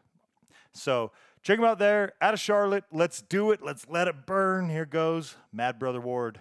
So 0.74 1.12
check 1.44 1.60
him 1.60 1.66
out 1.66 1.78
there, 1.78 2.14
out 2.20 2.34
of 2.34 2.40
Charlotte. 2.40 2.86
Let's 2.92 3.22
do 3.22 3.52
it. 3.52 3.62
Let's 3.62 3.88
let 3.88 4.08
it 4.08 4.26
burn. 4.26 4.68
Here 4.68 4.86
goes 4.86 5.36
Mad 5.54 5.78
Brother 5.78 6.02
Ward. 6.02 6.40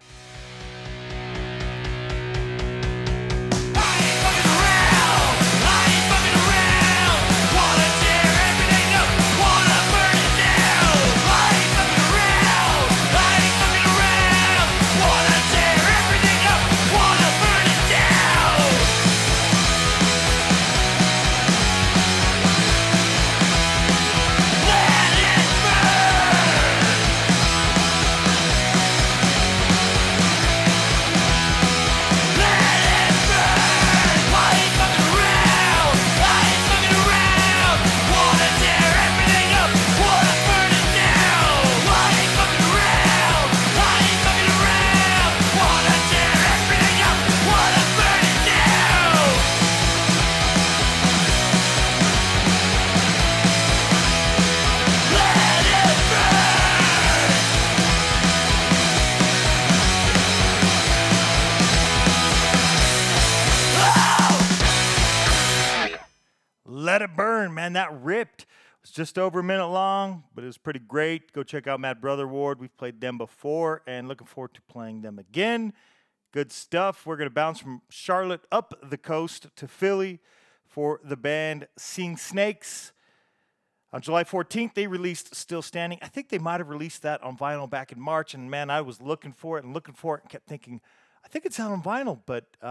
Just 68.95 69.19
over 69.19 69.41
a 69.41 69.43
minute 69.43 69.67
long, 69.67 70.23
but 70.37 70.45
it 70.45 70.47
was 70.47 70.57
pretty 70.57 70.79
great. 70.79 71.33
Go 71.33 71.43
check 71.43 71.67
out 71.67 71.81
Mad 71.81 72.01
Brother 72.01 72.29
Ward. 72.29 72.61
We've 72.61 72.77
played 72.77 73.01
them 73.01 73.19
before 73.19 73.83
and 73.89 74.07
looking 74.07 74.29
forward 74.29 74.55
to 74.55 74.63
playing 74.63 75.03
them 75.03 75.19
again. 75.19 75.73
Good 76.33 76.53
stuff. 76.53 77.05
We're 77.05 77.17
going 77.17 77.29
to 77.29 77.35
bounce 77.35 77.59
from 77.59 77.83
Charlotte 77.91 78.43
up 78.53 78.73
the 78.89 78.97
coast 78.97 79.49
to 79.57 79.67
Philly 79.67 80.21
for 80.65 81.01
the 81.03 81.17
band 81.17 81.67
Seeing 81.77 82.17
Snakes. 82.17 82.93
On 83.93 84.01
July 84.01 84.23
14th, 84.23 84.75
they 84.75 84.87
released 84.87 85.35
Still 85.35 85.63
Standing. 85.63 85.99
I 86.01 86.07
think 86.07 86.29
they 86.29 86.39
might 86.39 86.61
have 86.61 86.69
released 86.69 87.03
that 87.03 87.21
on 87.23 87.37
vinyl 87.37 87.69
back 87.69 87.91
in 87.91 88.01
March. 88.01 88.33
And 88.33 88.49
man, 88.49 88.71
I 88.71 88.81
was 88.81 89.01
looking 89.03 89.33
for 89.33 89.59
it 89.59 89.65
and 89.65 89.75
looking 89.75 89.95
for 89.95 90.17
it 90.19 90.23
and 90.23 90.31
kept 90.31 90.47
thinking, 90.47 90.81
I 91.25 91.29
think 91.29 91.47
it's 91.47 91.59
out 91.59 91.73
on 91.73 91.83
vinyl, 91.83 92.21
but 92.27 92.47
uh, 92.63 92.67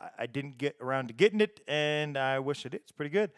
I- 0.00 0.10
I 0.20 0.26
didn't 0.26 0.56
get 0.56 0.76
around 0.80 1.08
to 1.08 1.14
getting 1.14 1.42
it. 1.42 1.60
And 1.68 2.16
I 2.16 2.38
wish 2.38 2.64
I 2.64 2.70
did. 2.70 2.80
It's 2.80 2.92
pretty 2.92 3.10
good. 3.10 3.32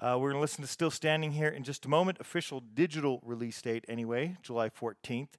Uh, 0.00 0.16
we're 0.16 0.30
going 0.30 0.36
to 0.36 0.40
listen 0.40 0.62
to 0.62 0.68
Still 0.68 0.92
Standing 0.92 1.32
here 1.32 1.48
in 1.48 1.64
just 1.64 1.84
a 1.84 1.88
moment. 1.88 2.18
Official 2.20 2.60
digital 2.60 3.20
release 3.24 3.60
date, 3.60 3.84
anyway, 3.88 4.36
July 4.42 4.68
14th. 4.68 5.30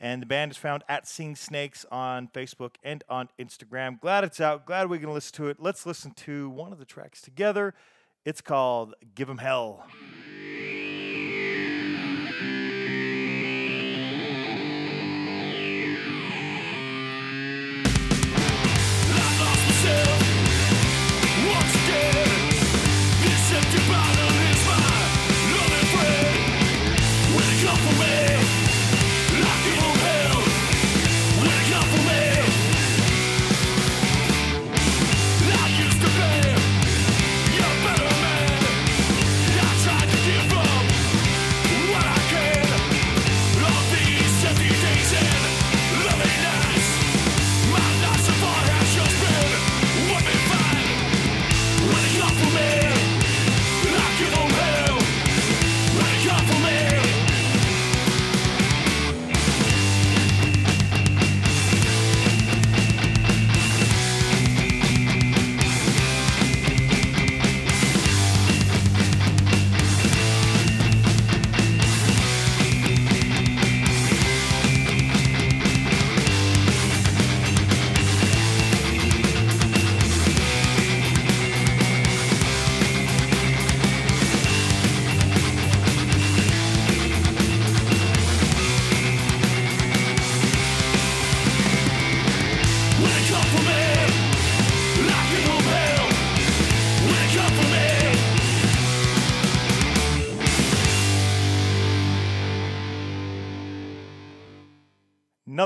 And 0.00 0.22
the 0.22 0.26
band 0.26 0.52
is 0.52 0.56
found 0.56 0.82
at 0.88 1.06
Seeing 1.06 1.36
Snakes 1.36 1.84
on 1.92 2.28
Facebook 2.28 2.76
and 2.82 3.04
on 3.10 3.28
Instagram. 3.38 4.00
Glad 4.00 4.24
it's 4.24 4.40
out. 4.40 4.64
Glad 4.64 4.88
we 4.88 4.98
can 4.98 5.12
listen 5.12 5.34
to 5.36 5.48
it. 5.48 5.58
Let's 5.60 5.84
listen 5.84 6.12
to 6.12 6.48
one 6.48 6.72
of 6.72 6.78
the 6.78 6.86
tracks 6.86 7.20
together. 7.20 7.74
It's 8.24 8.40
called 8.40 8.94
Give 9.14 9.28
'em 9.28 9.38
Hell. 9.38 9.84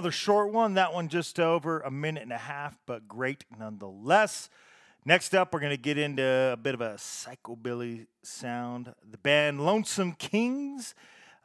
Another 0.02 0.10
short 0.10 0.52
one. 0.52 0.74
That 0.74 0.92
one 0.92 1.06
just 1.06 1.38
over 1.38 1.78
a 1.78 1.88
minute 1.88 2.24
and 2.24 2.32
a 2.32 2.36
half, 2.36 2.76
but 2.86 3.06
great 3.06 3.44
nonetheless. 3.56 4.50
Next 5.04 5.32
up, 5.32 5.54
we're 5.54 5.60
going 5.60 5.70
to 5.70 5.76
get 5.76 5.96
into 5.96 6.50
a 6.52 6.56
bit 6.56 6.74
of 6.74 6.80
a 6.80 6.94
psychobilly 6.94 8.08
sound. 8.24 8.94
The 9.08 9.18
band 9.18 9.64
Lonesome 9.64 10.14
Kings 10.14 10.96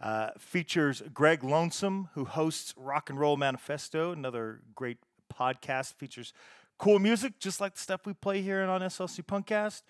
uh, 0.02 0.30
features 0.40 1.04
Greg 1.14 1.44
Lonesome, 1.44 2.10
who 2.16 2.26
hosts 2.26 2.74
Rock 2.76 3.12
and 3.12 3.20
Roll 3.20 3.38
Manifesto, 3.38 4.12
another 4.12 4.62
great 4.74 4.98
podcast. 5.32 5.94
Features 5.94 6.34
cool 6.80 6.98
music, 6.98 7.38
just 7.38 7.62
like 7.62 7.76
the 7.76 7.80
stuff 7.80 8.08
we 8.08 8.14
play 8.14 8.42
here 8.42 8.64
on 8.64 8.82
SLC 8.82 9.24
Punkcast. 9.24 9.84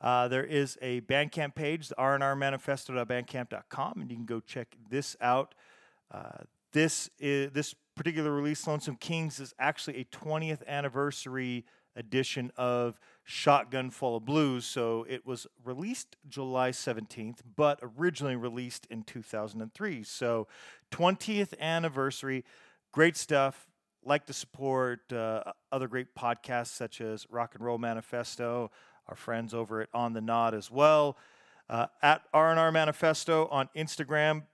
Uh, 0.00 0.28
there 0.28 0.44
is 0.44 0.78
a 0.80 1.00
Bandcamp 1.00 1.56
page, 1.56 1.88
the 1.88 1.96
rnrmanifesto.bandcamp.com, 1.96 3.94
and 4.00 4.08
you 4.08 4.16
can 4.16 4.24
go 4.24 4.38
check 4.38 4.76
this 4.88 5.16
out. 5.20 5.56
Uh, 6.12 6.44
this 6.72 7.10
is 7.18 7.50
this 7.52 7.74
particular 7.98 8.32
release, 8.32 8.66
Lonesome 8.66 8.96
Kings, 8.96 9.40
is 9.40 9.52
actually 9.58 10.00
a 10.00 10.04
20th 10.04 10.66
anniversary 10.66 11.66
edition 11.96 12.52
of 12.56 12.98
Shotgun 13.24 13.90
Full 13.90 14.16
of 14.16 14.24
Blues. 14.24 14.64
So 14.64 15.04
it 15.08 15.26
was 15.26 15.46
released 15.64 16.16
July 16.28 16.70
17th, 16.70 17.40
but 17.56 17.80
originally 17.82 18.36
released 18.36 18.86
in 18.88 19.02
2003. 19.02 20.04
So 20.04 20.46
20th 20.92 21.58
anniversary, 21.60 22.44
great 22.92 23.16
stuff. 23.16 23.68
Like 24.04 24.26
to 24.26 24.32
support 24.32 25.12
uh, 25.12 25.42
other 25.72 25.88
great 25.88 26.14
podcasts 26.14 26.68
such 26.68 27.00
as 27.00 27.26
Rock 27.28 27.56
and 27.56 27.64
Roll 27.64 27.78
Manifesto, 27.78 28.70
our 29.08 29.16
friends 29.16 29.52
over 29.52 29.82
at 29.82 29.88
On 29.92 30.12
the 30.12 30.20
Nod 30.20 30.54
as 30.54 30.70
well. 30.70 31.18
Uh, 31.68 31.86
at 32.00 32.22
R&R 32.32 32.72
Manifesto 32.72 33.48
on 33.48 33.68
Instagram, 33.76 34.44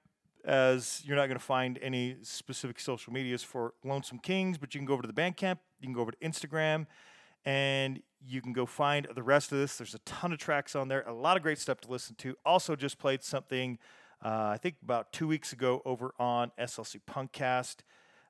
as 0.45 1.03
you're 1.05 1.17
not 1.17 1.27
going 1.27 1.39
to 1.39 1.45
find 1.45 1.79
any 1.81 2.17
specific 2.23 2.79
social 2.79 3.13
medias 3.13 3.43
for 3.43 3.75
Lonesome 3.83 4.19
Kings, 4.19 4.59
but 4.59 4.75
you 4.75 4.79
can 4.79 4.87
go 4.87 4.93
over 4.93 5.03
to 5.03 5.09
the 5.09 5.15
Bandcamp, 5.15 5.59
you 5.81 5.87
can 5.87 5.93
go 5.93 6.01
over 6.01 6.13
to 6.13 6.19
Instagram, 6.19 6.87
and 7.45 8.01
you 8.27 8.41
can 8.41 8.53
go 8.53 8.67
find 8.67 9.07
the 9.15 9.23
rest 9.23 9.53
of 9.53 9.59
this. 9.59 9.77
There's 9.77 9.95
a 9.95 9.99
ton 10.01 10.33
of 10.33 10.39
tracks 10.39 10.77
on 10.77 10.89
there, 10.89 11.03
a 11.07 11.13
lot 11.13 11.37
of 11.37 11.43
great 11.43 11.59
stuff 11.59 11.81
to 11.83 11.91
listen 11.91 12.15
to. 12.17 12.37
Also, 12.45 12.77
just 12.77 12.99
played 12.99 13.23
something, 13.23 13.79
uh, 14.25 14.51
I 14.53 14.59
think 14.59 14.77
about 14.83 15.13
two 15.13 15.27
weeks 15.27 15.53
ago 15.53 15.83
over 15.85 16.15
on 16.19 16.53
SLC 16.59 17.01
Punkcast. 17.11 17.77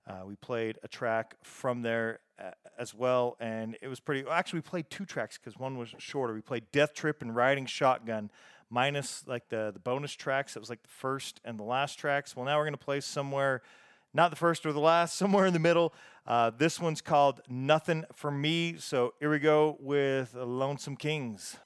Uh, 0.07 0.23
we 0.27 0.37
played 0.37 0.79
a 0.83 0.89
track 0.89 1.35
from 1.43 1.83
there 1.83 2.21
uh, 2.39 2.51
as 2.79 2.95
well, 2.95 3.37
and 3.41 3.77
it 3.81 3.89
was 3.89 4.01
pretty. 4.01 4.29
Actually, 4.29 4.59
we 4.59 4.63
played 4.63 4.91
two 4.91 5.07
tracks 5.07 5.39
because 5.39 5.59
one 5.59 5.79
was 5.79 5.95
shorter. 5.99 6.35
We 6.35 6.43
played 6.43 6.65
Death 6.73 6.93
Trip 6.93 7.23
and 7.23 7.35
Riding 7.35 7.65
Shotgun, 7.65 8.31
minus 8.75 9.23
like 9.27 9.49
the 9.49 9.71
the 9.73 9.79
bonus 9.79 10.13
tracks. 10.13 10.57
It 10.57 10.59
was 10.59 10.69
like 10.69 10.83
the 10.83 10.89
first 10.89 11.41
and 11.45 11.59
the 11.59 11.63
last 11.63 11.99
tracks. 11.99 12.37
Well, 12.37 12.45
now 12.45 12.59
we're 12.59 12.65
gonna 12.65 12.77
play 12.77 13.01
somewhere, 13.01 13.63
not 14.13 14.31
the 14.31 14.37
first 14.37 14.67
or 14.67 14.73
the 14.73 14.81
last, 14.81 15.17
somewhere 15.23 15.47
in 15.47 15.53
the 15.53 15.61
middle. 15.61 15.95
Uh, 16.27 16.51
this 16.51 16.81
one's 16.81 17.01
called 17.01 17.41
Nothing 17.49 18.05
for 18.13 18.31
Me. 18.31 18.77
So 18.79 19.15
here 19.21 19.31
we 19.31 19.39
go 19.39 19.77
with 19.81 20.35
Lonesome 20.35 20.97
Kings. 20.97 21.57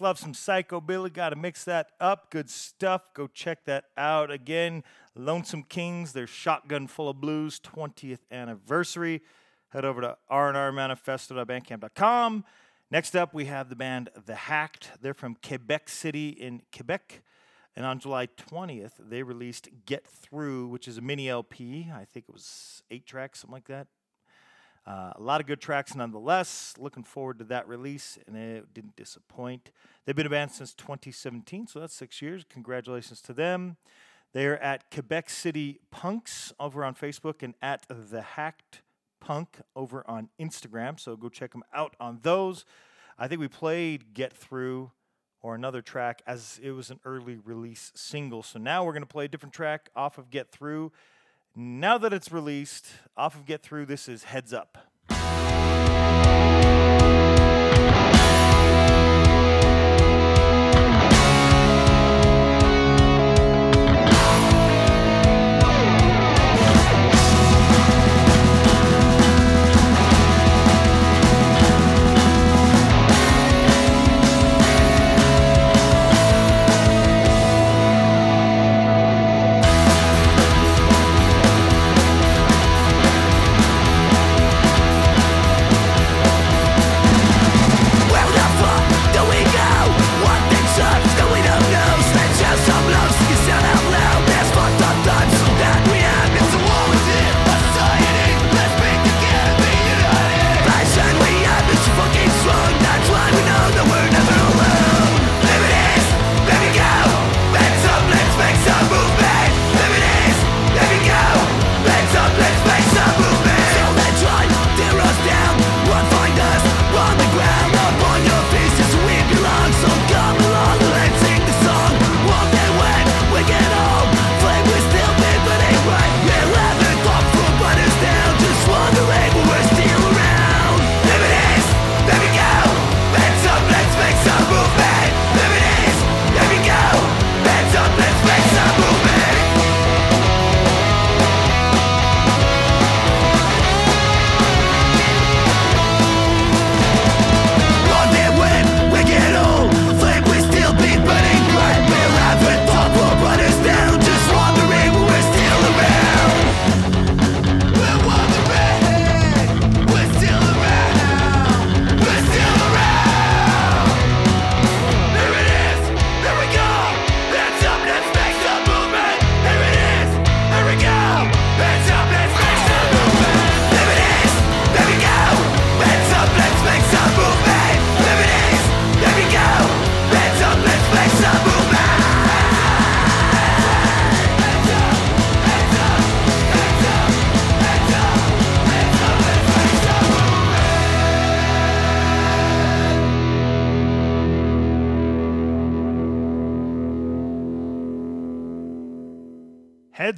Love 0.00 0.18
some 0.18 0.34
psychobilly. 0.34 1.12
Got 1.12 1.30
to 1.30 1.36
mix 1.36 1.64
that 1.64 1.88
up. 2.00 2.30
Good 2.30 2.50
stuff. 2.50 3.14
Go 3.14 3.26
check 3.26 3.64
that 3.64 3.86
out. 3.96 4.30
Again, 4.30 4.84
Lonesome 5.14 5.62
Kings, 5.62 6.12
their 6.12 6.26
Shotgun 6.26 6.86
Full 6.86 7.08
of 7.08 7.18
Blues 7.20 7.58
20th 7.60 8.18
anniversary. 8.30 9.22
Head 9.70 9.84
over 9.84 10.00
to 10.02 10.16
rnrmanifesto.bandcamp.com. 10.30 12.44
Next 12.90 13.16
up, 13.16 13.34
we 13.34 13.46
have 13.46 13.68
the 13.68 13.76
band 13.76 14.10
The 14.26 14.34
Hacked. 14.34 14.92
They're 15.00 15.14
from 15.14 15.36
Quebec 15.46 15.88
City 15.88 16.28
in 16.28 16.62
Quebec. 16.74 17.22
And 17.74 17.86
on 17.86 17.98
July 17.98 18.26
20th, 18.26 18.92
they 18.98 19.22
released 19.22 19.68
Get 19.86 20.06
Through, 20.06 20.68
which 20.68 20.86
is 20.86 20.98
a 20.98 21.00
mini 21.00 21.28
LP. 21.28 21.90
I 21.94 22.04
think 22.04 22.26
it 22.28 22.32
was 22.32 22.82
eight 22.90 23.06
tracks, 23.06 23.40
something 23.40 23.54
like 23.54 23.68
that. 23.68 23.86
Uh, 24.88 25.12
a 25.16 25.20
lot 25.20 25.38
of 25.38 25.46
good 25.46 25.60
tracks 25.60 25.94
nonetheless. 25.94 26.72
Looking 26.78 27.02
forward 27.02 27.38
to 27.40 27.44
that 27.44 27.68
release, 27.68 28.18
and 28.26 28.34
it 28.34 28.72
didn't 28.72 28.96
disappoint. 28.96 29.70
They've 30.06 30.16
been 30.16 30.24
a 30.24 30.30
band 30.30 30.50
since 30.50 30.72
2017, 30.72 31.66
so 31.66 31.80
that's 31.80 31.92
six 31.92 32.22
years. 32.22 32.46
Congratulations 32.48 33.20
to 33.22 33.34
them. 33.34 33.76
They're 34.32 34.62
at 34.62 34.90
Quebec 34.90 35.28
City 35.28 35.80
Punks 35.90 36.54
over 36.58 36.86
on 36.86 36.94
Facebook 36.94 37.42
and 37.42 37.54
at 37.60 37.84
The 37.86 38.22
Hacked 38.22 38.80
Punk 39.20 39.58
over 39.76 40.08
on 40.08 40.30
Instagram. 40.40 40.98
So 40.98 41.16
go 41.16 41.28
check 41.28 41.52
them 41.52 41.64
out 41.74 41.94
on 42.00 42.20
those. 42.22 42.64
I 43.18 43.28
think 43.28 43.42
we 43.42 43.48
played 43.48 44.14
Get 44.14 44.32
Through 44.32 44.92
or 45.42 45.54
another 45.54 45.82
track 45.82 46.22
as 46.26 46.58
it 46.62 46.70
was 46.70 46.90
an 46.90 47.00
early 47.04 47.36
release 47.36 47.92
single. 47.94 48.42
So 48.42 48.58
now 48.58 48.86
we're 48.86 48.92
going 48.92 49.02
to 49.02 49.06
play 49.06 49.26
a 49.26 49.28
different 49.28 49.52
track 49.52 49.90
off 49.94 50.16
of 50.16 50.30
Get 50.30 50.50
Through. 50.50 50.92
Now 51.60 51.98
that 51.98 52.12
it's 52.12 52.30
released, 52.30 52.86
off 53.16 53.34
of 53.34 53.44
Get 53.44 53.64
Through, 53.64 53.86
this 53.86 54.08
is 54.08 54.22
Heads 54.22 54.52
Up. 54.52 54.78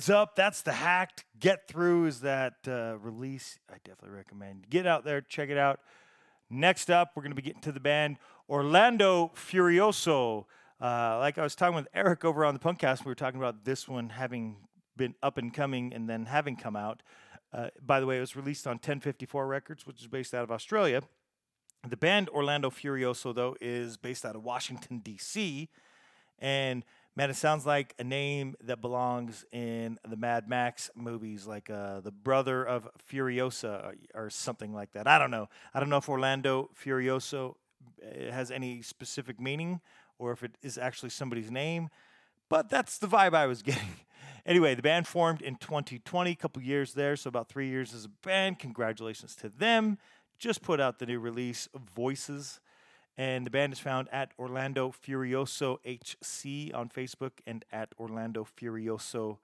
Heads 0.00 0.08
up, 0.08 0.34
that's 0.34 0.62
the 0.62 0.72
hacked. 0.72 1.26
Get 1.38 1.68
through 1.68 2.06
is 2.06 2.22
that 2.22 2.54
uh, 2.66 2.96
release. 3.02 3.58
I 3.68 3.74
definitely 3.84 4.16
recommend. 4.16 4.70
Get 4.70 4.86
out 4.86 5.04
there, 5.04 5.20
check 5.20 5.50
it 5.50 5.58
out. 5.58 5.80
Next 6.48 6.90
up, 6.90 7.10
we're 7.14 7.22
going 7.22 7.32
to 7.32 7.36
be 7.36 7.42
getting 7.42 7.60
to 7.60 7.70
the 7.70 7.80
band 7.80 8.16
Orlando 8.48 9.30
Furioso. 9.36 10.46
Uh, 10.80 11.18
like 11.18 11.36
I 11.36 11.42
was 11.42 11.54
talking 11.54 11.74
with 11.74 11.86
Eric 11.92 12.24
over 12.24 12.46
on 12.46 12.54
the 12.54 12.60
Punkcast, 12.60 13.04
we 13.04 13.10
were 13.10 13.14
talking 13.14 13.38
about 13.38 13.66
this 13.66 13.86
one 13.86 14.08
having 14.08 14.56
been 14.96 15.14
up 15.22 15.36
and 15.36 15.52
coming 15.52 15.92
and 15.92 16.08
then 16.08 16.24
having 16.24 16.56
come 16.56 16.76
out. 16.76 17.02
Uh, 17.52 17.68
by 17.84 18.00
the 18.00 18.06
way, 18.06 18.16
it 18.16 18.20
was 18.20 18.34
released 18.34 18.66
on 18.66 18.76
1054 18.76 19.46
Records, 19.46 19.86
which 19.86 20.00
is 20.00 20.06
based 20.06 20.32
out 20.32 20.44
of 20.44 20.50
Australia. 20.50 21.02
The 21.86 21.98
band 21.98 22.30
Orlando 22.30 22.70
Furioso, 22.70 23.34
though, 23.34 23.54
is 23.60 23.98
based 23.98 24.24
out 24.24 24.34
of 24.34 24.44
Washington, 24.44 25.00
D.C. 25.00 25.68
And 26.38 26.86
man, 27.16 27.30
it 27.30 27.36
sounds 27.36 27.66
like 27.66 27.94
a 27.98 28.04
name 28.04 28.54
that 28.62 28.80
belongs 28.80 29.44
in 29.52 29.98
the 30.06 30.16
Mad 30.16 30.48
Max 30.48 30.90
movies, 30.94 31.46
like 31.46 31.68
uh, 31.68 32.00
the 32.00 32.12
brother 32.12 32.64
of 32.64 32.88
Furiosa 33.10 33.94
or, 34.14 34.24
or 34.26 34.30
something 34.30 34.72
like 34.72 34.92
that. 34.92 35.06
I 35.06 35.18
don't 35.18 35.30
know. 35.30 35.48
I 35.74 35.80
don't 35.80 35.90
know 35.90 35.98
if 35.98 36.08
Orlando 36.08 36.70
Furioso 36.82 37.56
uh, 38.02 38.32
has 38.32 38.50
any 38.50 38.82
specific 38.82 39.40
meaning 39.40 39.80
or 40.18 40.32
if 40.32 40.42
it 40.42 40.52
is 40.62 40.78
actually 40.78 41.10
somebody's 41.10 41.50
name, 41.50 41.88
but 42.48 42.68
that's 42.68 42.98
the 42.98 43.06
vibe 43.06 43.34
I 43.34 43.46
was 43.46 43.62
getting. 43.62 43.96
Anyway, 44.46 44.74
the 44.74 44.82
band 44.82 45.06
formed 45.06 45.42
in 45.42 45.56
2020, 45.56 46.30
a 46.30 46.34
couple 46.34 46.62
years 46.62 46.94
there, 46.94 47.16
so 47.16 47.28
about 47.28 47.48
three 47.48 47.68
years 47.68 47.92
as 47.92 48.06
a 48.06 48.08
band. 48.08 48.58
Congratulations 48.58 49.34
to 49.36 49.48
them. 49.48 49.98
Just 50.38 50.62
put 50.62 50.80
out 50.80 50.98
the 50.98 51.06
new 51.06 51.18
release, 51.18 51.68
Voices. 51.94 52.60
And 53.20 53.44
the 53.44 53.50
band 53.50 53.74
is 53.74 53.78
found 53.78 54.08
at 54.12 54.32
Orlando 54.38 54.90
Furioso 54.90 55.76
HC 55.84 56.72
on 56.74 56.88
Facebook 56.88 57.32
and 57.46 57.66
at 57.70 57.92
Orlando 58.00 58.46
Furioso 58.46 59.36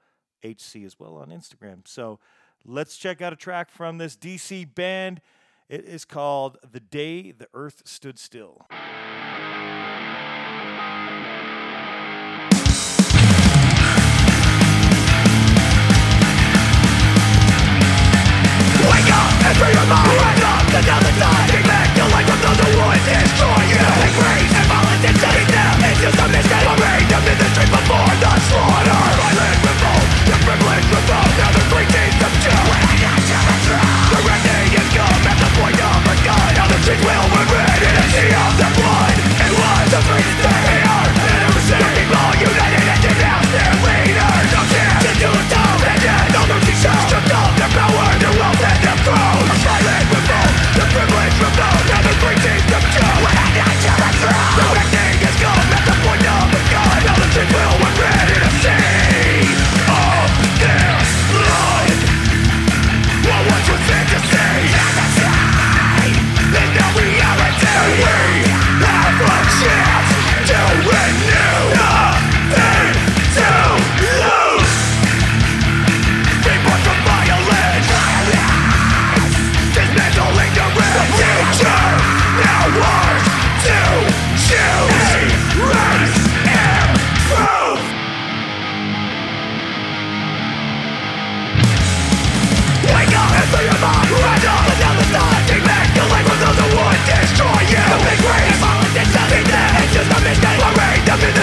HC 0.43 0.77
as 0.87 0.99
well 0.99 1.16
on 1.16 1.29
Instagram. 1.29 1.87
So 1.87 2.18
let's 2.64 2.97
check 2.97 3.20
out 3.20 3.35
a 3.35 3.37
track 3.37 3.70
from 3.70 3.99
this 3.99 4.16
DC 4.16 4.74
band. 4.74 5.20
It 5.68 5.85
is 5.85 6.07
called 6.07 6.57
The 6.72 6.81
Day 6.81 7.33
the 7.33 7.49
Earth 7.53 7.83
Stood 7.85 8.18
Still. 8.18 8.64
Wake 8.70 8.81
up 19.12 19.37
free 19.57 19.72
your 19.74 19.85
mind. 19.85 20.09
Wake 20.16 20.45
up 20.45 20.66
back 21.66 21.95
your 21.95 22.15
would 22.47 23.03
destroy 23.07 23.61
you. 23.66 23.76
Take 23.76 24.16
rage 24.22 24.53
and 24.55 24.66
violence 24.70 25.05
and 25.05 25.16
set 25.18 25.34
it. 25.34 25.47
It's 25.90 26.01
just 26.01 26.18
a 26.18 26.36
Go. 54.57 54.86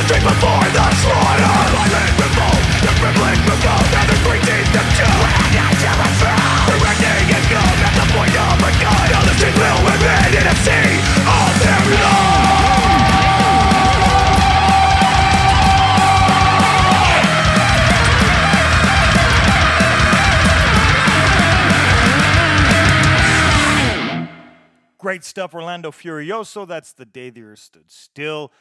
drink 0.07 0.23
before 0.23 0.67
the 0.75 0.85
slaughter. 0.99 1.55
Revolt, 2.19 2.63
the 2.83 2.93
When 6.69 6.87
I 6.87 7.03
at 7.83 7.95
the 7.95 8.07
point 8.11 8.35
of 8.35 8.59
a 8.59 8.71
gun 8.81 9.25
the 9.27 9.33
will 9.59 9.79
remain 9.87 10.31
in 10.39 10.45
a 10.47 10.55
sea. 10.63 10.99
Of 11.27 11.51
their 11.63 11.83
Great 24.97 25.25
stuff, 25.25 25.53
Orlando 25.53 25.91
Furioso. 25.91 26.65
That's 26.65 26.93
The 26.93 27.05
Day 27.05 27.29
the 27.29 27.43
Earth 27.43 27.59
Stood 27.59 27.91
Still. 27.91 28.53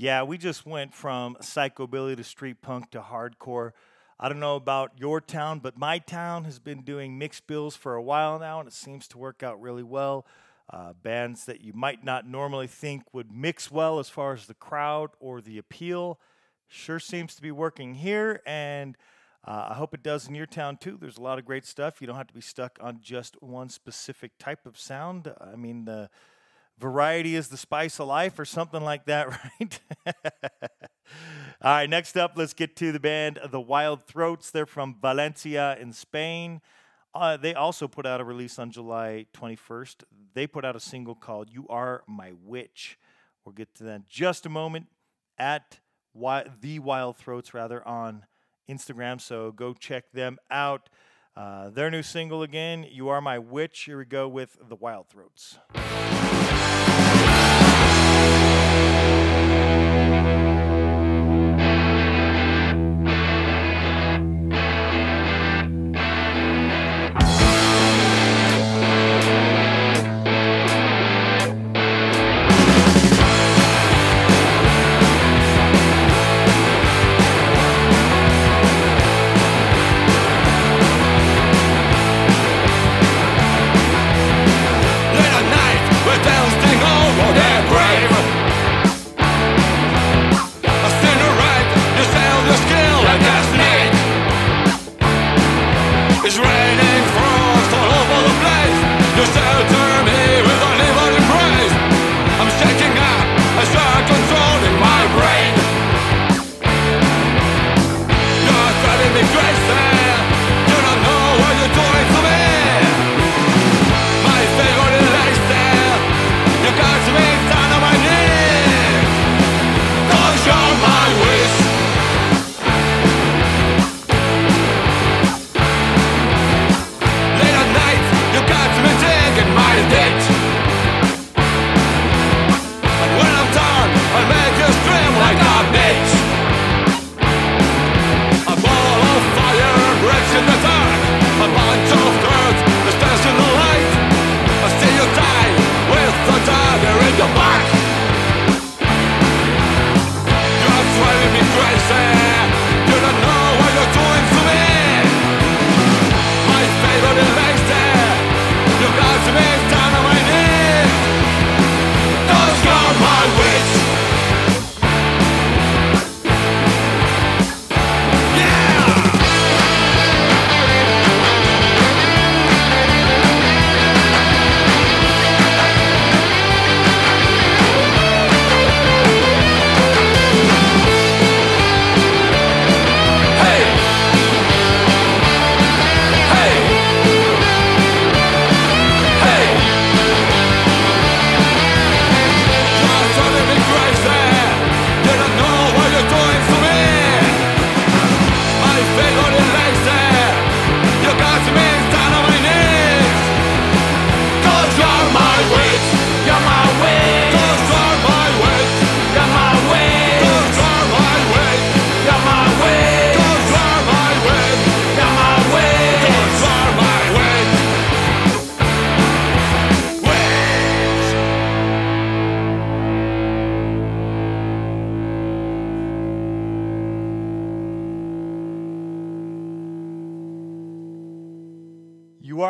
Yeah, 0.00 0.22
we 0.22 0.38
just 0.38 0.64
went 0.64 0.94
from 0.94 1.34
psychobilly 1.40 2.16
to 2.16 2.22
street 2.22 2.62
punk 2.62 2.92
to 2.92 3.00
hardcore. 3.00 3.72
I 4.20 4.28
don't 4.28 4.38
know 4.38 4.54
about 4.54 4.92
your 4.96 5.20
town, 5.20 5.58
but 5.58 5.76
my 5.76 5.98
town 5.98 6.44
has 6.44 6.60
been 6.60 6.82
doing 6.82 7.18
mixed 7.18 7.48
bills 7.48 7.74
for 7.74 7.96
a 7.96 8.02
while 8.02 8.38
now, 8.38 8.60
and 8.60 8.68
it 8.68 8.74
seems 8.74 9.08
to 9.08 9.18
work 9.18 9.42
out 9.42 9.60
really 9.60 9.82
well. 9.82 10.24
Uh, 10.70 10.92
bands 10.92 11.46
that 11.46 11.62
you 11.62 11.72
might 11.72 12.04
not 12.04 12.28
normally 12.28 12.68
think 12.68 13.12
would 13.12 13.32
mix 13.32 13.72
well 13.72 13.98
as 13.98 14.08
far 14.08 14.32
as 14.34 14.46
the 14.46 14.54
crowd 14.54 15.10
or 15.18 15.40
the 15.40 15.58
appeal 15.58 16.20
sure 16.68 17.00
seems 17.00 17.34
to 17.34 17.42
be 17.42 17.50
working 17.50 17.94
here, 17.94 18.40
and 18.46 18.96
uh, 19.44 19.66
I 19.70 19.74
hope 19.74 19.94
it 19.94 20.04
does 20.04 20.28
in 20.28 20.34
your 20.36 20.46
town 20.46 20.76
too. 20.76 20.96
There's 21.00 21.18
a 21.18 21.22
lot 21.22 21.40
of 21.40 21.44
great 21.44 21.64
stuff. 21.64 22.00
You 22.00 22.06
don't 22.06 22.14
have 22.14 22.28
to 22.28 22.34
be 22.34 22.40
stuck 22.40 22.78
on 22.80 23.00
just 23.02 23.42
one 23.42 23.68
specific 23.68 24.38
type 24.38 24.64
of 24.64 24.78
sound. 24.78 25.34
I 25.40 25.56
mean, 25.56 25.86
the 25.86 26.08
variety 26.78 27.34
is 27.34 27.48
the 27.48 27.56
spice 27.56 27.98
of 27.98 28.08
life, 28.08 28.38
or 28.38 28.44
something 28.44 28.82
like 28.82 29.06
that, 29.06 29.28
right? 29.60 29.80
All 31.60 31.72
right, 31.72 31.90
next 31.90 32.16
up, 32.16 32.32
let's 32.36 32.54
get 32.54 32.76
to 32.76 32.92
the 32.92 33.00
band 33.00 33.38
The 33.50 33.60
Wild 33.60 34.04
Throats. 34.04 34.50
They're 34.50 34.66
from 34.66 34.96
Valencia 35.00 35.76
in 35.80 35.92
Spain. 35.92 36.60
Uh, 37.14 37.36
they 37.36 37.54
also 37.54 37.88
put 37.88 38.06
out 38.06 38.20
a 38.20 38.24
release 38.24 38.58
on 38.58 38.70
July 38.70 39.26
21st. 39.34 40.04
They 40.34 40.46
put 40.46 40.64
out 40.64 40.76
a 40.76 40.80
single 40.80 41.14
called 41.14 41.50
You 41.50 41.66
Are 41.68 42.04
My 42.06 42.32
Witch. 42.44 42.98
We'll 43.44 43.54
get 43.54 43.74
to 43.76 43.84
that 43.84 43.94
in 43.94 44.04
just 44.08 44.46
a 44.46 44.48
moment 44.48 44.86
at 45.36 45.80
The 46.14 46.78
Wild 46.78 47.16
Throats, 47.16 47.54
rather, 47.54 47.86
on 47.86 48.26
Instagram. 48.70 49.20
So 49.20 49.50
go 49.50 49.74
check 49.74 50.12
them 50.12 50.38
out. 50.50 50.88
Uh, 51.34 51.70
their 51.70 51.90
new 51.90 52.02
single 52.02 52.42
again, 52.42 52.86
You 52.88 53.08
Are 53.08 53.20
My 53.20 53.38
Witch. 53.38 53.80
Here 53.80 53.98
we 53.98 54.04
go 54.04 54.28
with 54.28 54.58
The 54.68 54.76
Wild 54.76 55.08
Throats. 55.08 55.58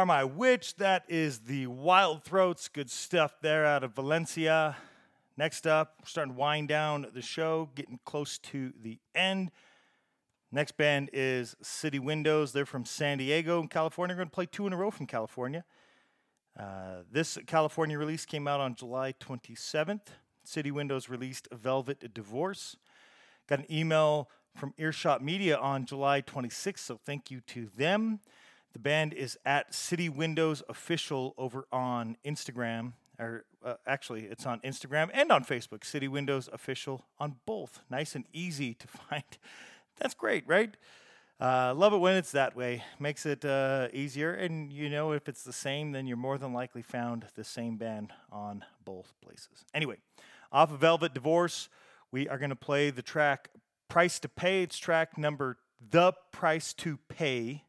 My 0.09 0.25
Witch. 0.25 0.75
That 0.77 1.05
is 1.07 1.41
the 1.41 1.67
Wild 1.67 2.25
Throats. 2.25 2.69
Good 2.69 2.91
stuff 2.91 3.35
there 3.43 3.67
out 3.67 3.85
of 3.85 3.95
Valencia. 3.95 4.75
Next 5.37 5.67
up, 5.67 5.97
we're 6.01 6.07
starting 6.07 6.33
to 6.33 6.41
wind 6.41 6.69
down 6.69 7.07
the 7.13 7.21
show, 7.21 7.69
getting 7.75 8.01
close 8.07 8.39
to 8.39 8.73
the 8.81 8.99
end. 9.15 9.51
Next 10.51 10.79
band 10.79 11.11
is 11.13 11.57
City 11.61 11.99
Windows. 11.99 12.55
They're 12.55 12.65
from 12.65 12.87
San 12.87 13.19
Diego 13.19 13.61
in 13.61 13.69
California. 13.69 14.15
They're 14.15 14.25
going 14.25 14.31
to 14.31 14.35
play 14.35 14.47
two 14.47 14.67
in 14.67 14.73
a 14.73 14.79
row 14.79 14.91
from 14.91 15.05
California. 15.05 15.63
Uh, 16.59 17.03
this 17.13 17.37
California 17.47 17.99
release 17.99 18.25
came 18.25 18.49
out 18.49 18.61
on 18.61 18.77
July 18.77 19.13
27th. 19.13 20.07
City 20.43 20.71
Windows 20.71 21.11
released 21.11 21.49
Velvet 21.53 22.15
Divorce. 22.15 22.79
Got 23.47 23.59
an 23.59 23.67
email 23.71 24.31
from 24.57 24.73
Earshot 24.79 25.23
Media 25.23 25.59
on 25.59 25.85
July 25.85 26.23
26th, 26.23 26.79
so 26.79 26.97
thank 26.97 27.31
you 27.31 27.43
to 27.49 27.69
them. 27.77 28.21
The 28.73 28.79
band 28.79 29.15
is 29.15 29.39
at 29.45 29.75
City 29.75 30.09
Windows 30.09 30.63
Official 30.69 31.35
over 31.39 31.67
on 31.73 32.17
Instagram. 32.25 32.93
Or 33.19 33.45
uh, 33.65 33.75
actually, 33.87 34.25
it's 34.27 34.47
on 34.47 34.61
Instagram 34.61 35.11
and 35.13 35.33
on 35.33 35.45
Facebook. 35.45 35.85
City 35.85 36.07
Windows 36.07 36.49
Official 36.53 37.05
on 37.19 37.37
both. 37.47 37.81
Nice 37.91 38.15
and 38.15 38.25
easy 38.33 38.75
to 38.75 38.87
find. 39.09 39.25
That's 39.99 40.15
great, 40.15 40.45
right? 40.47 40.77
Uh, 41.41 41.73
love 41.77 41.93
it 41.93 41.99
when 41.99 42.17
it's 42.17 42.33
that 42.33 42.57
way. 42.57 42.83
Makes 42.99 43.25
it 43.25 43.45
uh, 43.45 43.89
easier. 43.93 44.33
And 44.33 44.73
you 44.73 44.91
know, 44.91 45.13
if 45.13 45.29
it's 45.29 45.43
the 45.43 45.53
same, 45.53 45.93
then 45.93 46.07
you're 46.07 46.17
more 46.17 46.39
than 46.39 46.53
likely 46.53 46.83
found 46.83 47.27
the 47.35 47.45
same 47.45 47.77
band 47.77 48.13
on 48.31 48.65
both 48.85 49.13
places. 49.23 49.65
Anyway, 49.73 49.97
off 50.51 50.73
of 50.73 50.81
Velvet 50.81 51.15
Divorce, 51.15 51.69
we 52.11 52.29
are 52.29 52.39
going 52.39 52.51
to 52.51 52.57
play 52.57 52.91
the 52.91 53.03
track 53.03 53.51
Price 53.89 54.19
to 54.21 54.29
Pay. 54.29 54.63
It's 54.63 54.79
track 54.79 55.17
number 55.17 55.59
The 55.91 56.13
Price 56.33 56.73
to 56.75 56.99
Pay. 57.09 57.65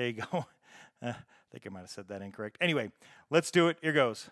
There 0.00 0.08
you 0.08 0.14
go. 0.14 0.46
I 1.02 1.14
think 1.52 1.66
I 1.66 1.68
might 1.68 1.80
have 1.80 1.90
said 1.90 2.08
that 2.08 2.22
incorrect. 2.22 2.56
Anyway, 2.58 2.90
let's 3.28 3.50
do 3.50 3.68
it. 3.68 3.76
Here 3.82 3.92
goes. 3.92 4.30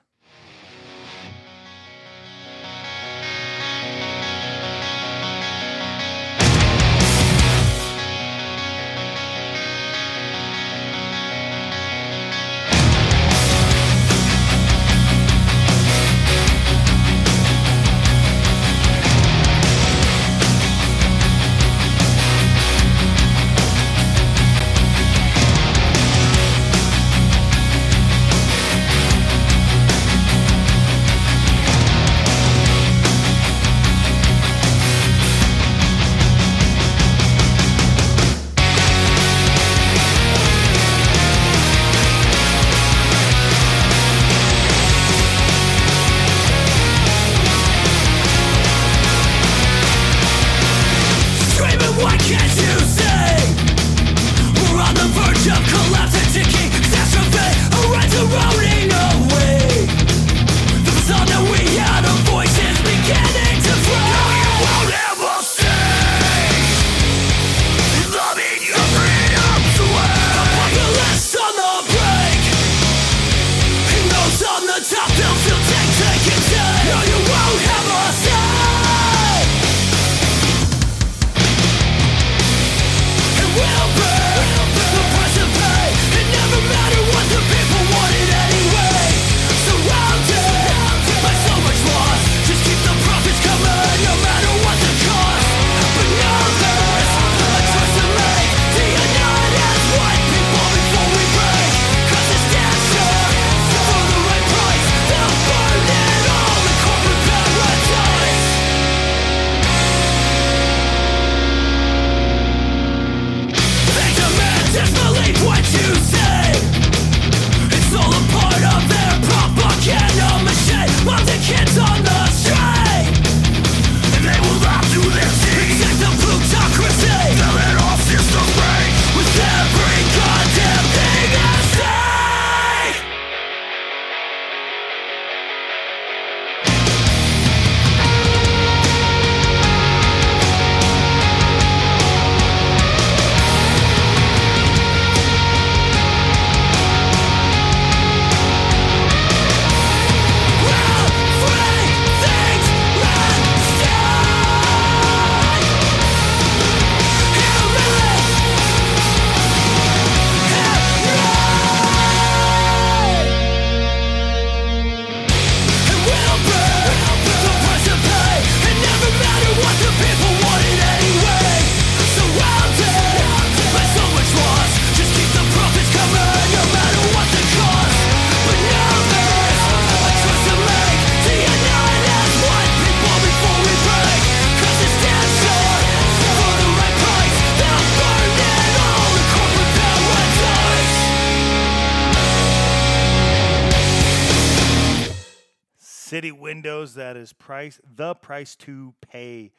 City 196.19 196.33
Windows. 196.33 196.95
That 196.95 197.17
is 197.17 197.33
price 197.33 197.81
the 197.95 198.13
price 198.13 198.57
to 198.57 198.93
pay. 199.01 199.53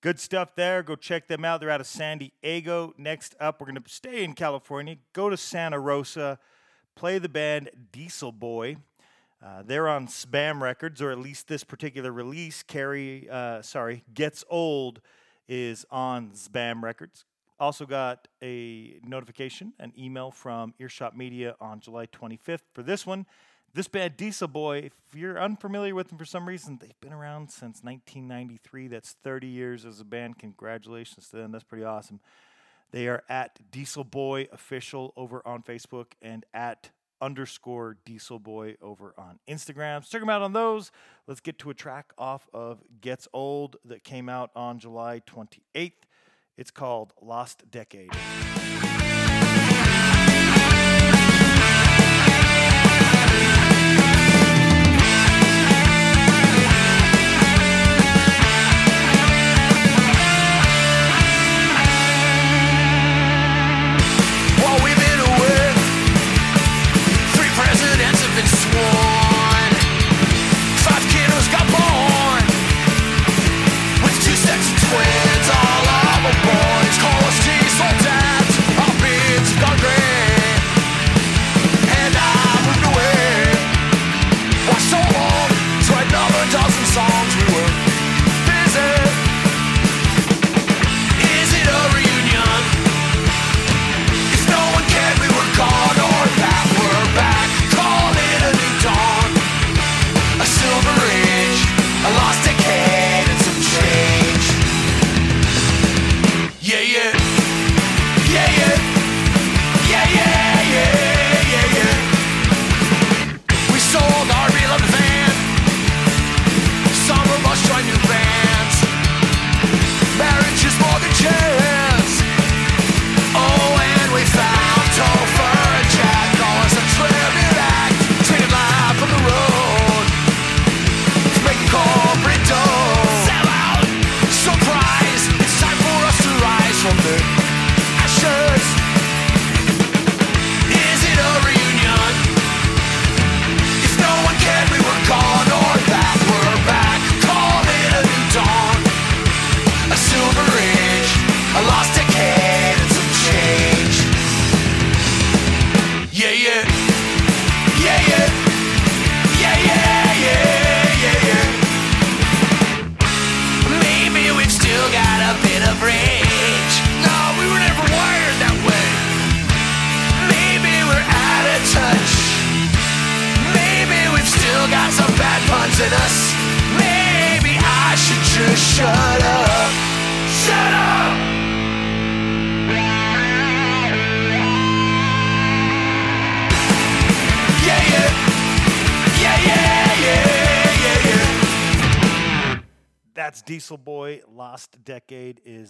Good 0.00 0.20
stuff 0.20 0.54
there. 0.54 0.80
Go 0.84 0.94
check 0.94 1.26
them 1.26 1.44
out. 1.44 1.58
They're 1.58 1.70
out 1.70 1.80
of 1.80 1.88
San 1.88 2.18
Diego. 2.18 2.94
Next 2.96 3.34
up, 3.40 3.60
we're 3.60 3.66
going 3.66 3.82
to 3.82 3.90
stay 3.90 4.22
in 4.22 4.34
California. 4.34 4.94
Go 5.12 5.28
to 5.28 5.36
Santa 5.36 5.80
Rosa. 5.80 6.38
Play 6.94 7.18
the 7.18 7.28
band 7.28 7.68
Diesel 7.90 8.30
Boy. 8.30 8.76
Uh, 9.44 9.64
they're 9.66 9.88
on 9.88 10.06
Spam 10.06 10.60
Records, 10.60 11.02
or 11.02 11.10
at 11.10 11.18
least 11.18 11.48
this 11.48 11.64
particular 11.64 12.12
release. 12.12 12.62
Carry, 12.62 13.28
uh, 13.28 13.60
sorry, 13.60 14.04
Gets 14.14 14.44
Old 14.48 15.00
is 15.48 15.84
on 15.90 16.30
Spam 16.30 16.80
Records. 16.84 17.24
Also 17.58 17.86
got 17.86 18.28
a 18.40 19.00
notification, 19.04 19.72
an 19.80 19.92
email 19.98 20.30
from 20.30 20.74
Earshot 20.78 21.16
Media 21.16 21.56
on 21.60 21.80
July 21.80 22.06
25th 22.06 22.70
for 22.72 22.84
this 22.84 23.04
one. 23.04 23.26
This 23.74 23.88
band, 23.88 24.18
Diesel 24.18 24.48
Boy, 24.48 24.78
if 24.78 24.92
you're 25.14 25.40
unfamiliar 25.40 25.94
with 25.94 26.08
them 26.08 26.18
for 26.18 26.26
some 26.26 26.46
reason, 26.46 26.78
they've 26.78 27.00
been 27.00 27.12
around 27.12 27.50
since 27.50 27.82
1993. 27.82 28.88
That's 28.88 29.16
30 29.24 29.46
years 29.46 29.86
as 29.86 29.98
a 29.98 30.04
band. 30.04 30.38
Congratulations 30.38 31.28
to 31.28 31.36
them. 31.36 31.52
That's 31.52 31.64
pretty 31.64 31.84
awesome. 31.84 32.20
They 32.90 33.08
are 33.08 33.22
at 33.30 33.70
Diesel 33.70 34.04
Boy 34.04 34.46
Official 34.52 35.14
over 35.16 35.40
on 35.46 35.62
Facebook 35.62 36.12
and 36.20 36.44
at 36.52 36.90
underscore 37.22 37.96
Diesel 38.04 38.38
Boy 38.38 38.76
over 38.82 39.14
on 39.16 39.38
Instagram. 39.48 40.06
Check 40.06 40.20
them 40.20 40.28
out 40.28 40.42
on 40.42 40.52
those. 40.52 40.90
Let's 41.26 41.40
get 41.40 41.58
to 41.60 41.70
a 41.70 41.74
track 41.74 42.12
off 42.18 42.50
of 42.52 42.82
Gets 43.00 43.26
Old 43.32 43.76
that 43.86 44.04
came 44.04 44.28
out 44.28 44.50
on 44.54 44.80
July 44.80 45.22
28th. 45.26 45.92
It's 46.58 46.70
called 46.70 47.14
Lost 47.22 47.70
Decade. 47.70 48.12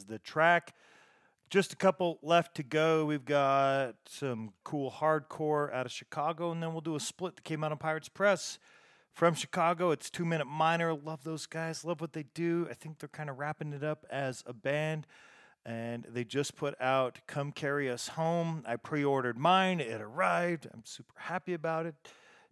The 0.04 0.18
track. 0.18 0.74
Just 1.50 1.72
a 1.72 1.76
couple 1.76 2.18
left 2.22 2.54
to 2.56 2.62
go. 2.62 3.04
We've 3.04 3.24
got 3.24 3.94
some 4.08 4.52
cool 4.64 4.90
hardcore 4.90 5.72
out 5.72 5.84
of 5.84 5.92
Chicago, 5.92 6.50
and 6.50 6.62
then 6.62 6.72
we'll 6.72 6.80
do 6.80 6.96
a 6.96 7.00
split 7.00 7.36
that 7.36 7.44
came 7.44 7.62
out 7.62 7.72
on 7.72 7.78
Pirates 7.78 8.08
Press 8.08 8.58
from 9.12 9.34
Chicago. 9.34 9.90
It's 9.90 10.10
Two 10.10 10.24
Minute 10.24 10.46
Minor. 10.46 10.94
Love 10.94 11.24
those 11.24 11.46
guys. 11.46 11.84
Love 11.84 12.00
what 12.00 12.14
they 12.14 12.24
do. 12.34 12.66
I 12.70 12.74
think 12.74 12.98
they're 12.98 13.08
kind 13.08 13.28
of 13.28 13.38
wrapping 13.38 13.72
it 13.72 13.84
up 13.84 14.06
as 14.10 14.42
a 14.46 14.52
band. 14.52 15.06
And 15.64 16.06
they 16.08 16.24
just 16.24 16.56
put 16.56 16.74
out 16.80 17.20
Come 17.26 17.52
Carry 17.52 17.88
Us 17.88 18.08
Home. 18.08 18.64
I 18.66 18.76
pre 18.76 19.04
ordered 19.04 19.38
mine. 19.38 19.80
It 19.80 20.00
arrived. 20.00 20.66
I'm 20.72 20.84
super 20.84 21.14
happy 21.16 21.54
about 21.54 21.86
it. 21.86 21.94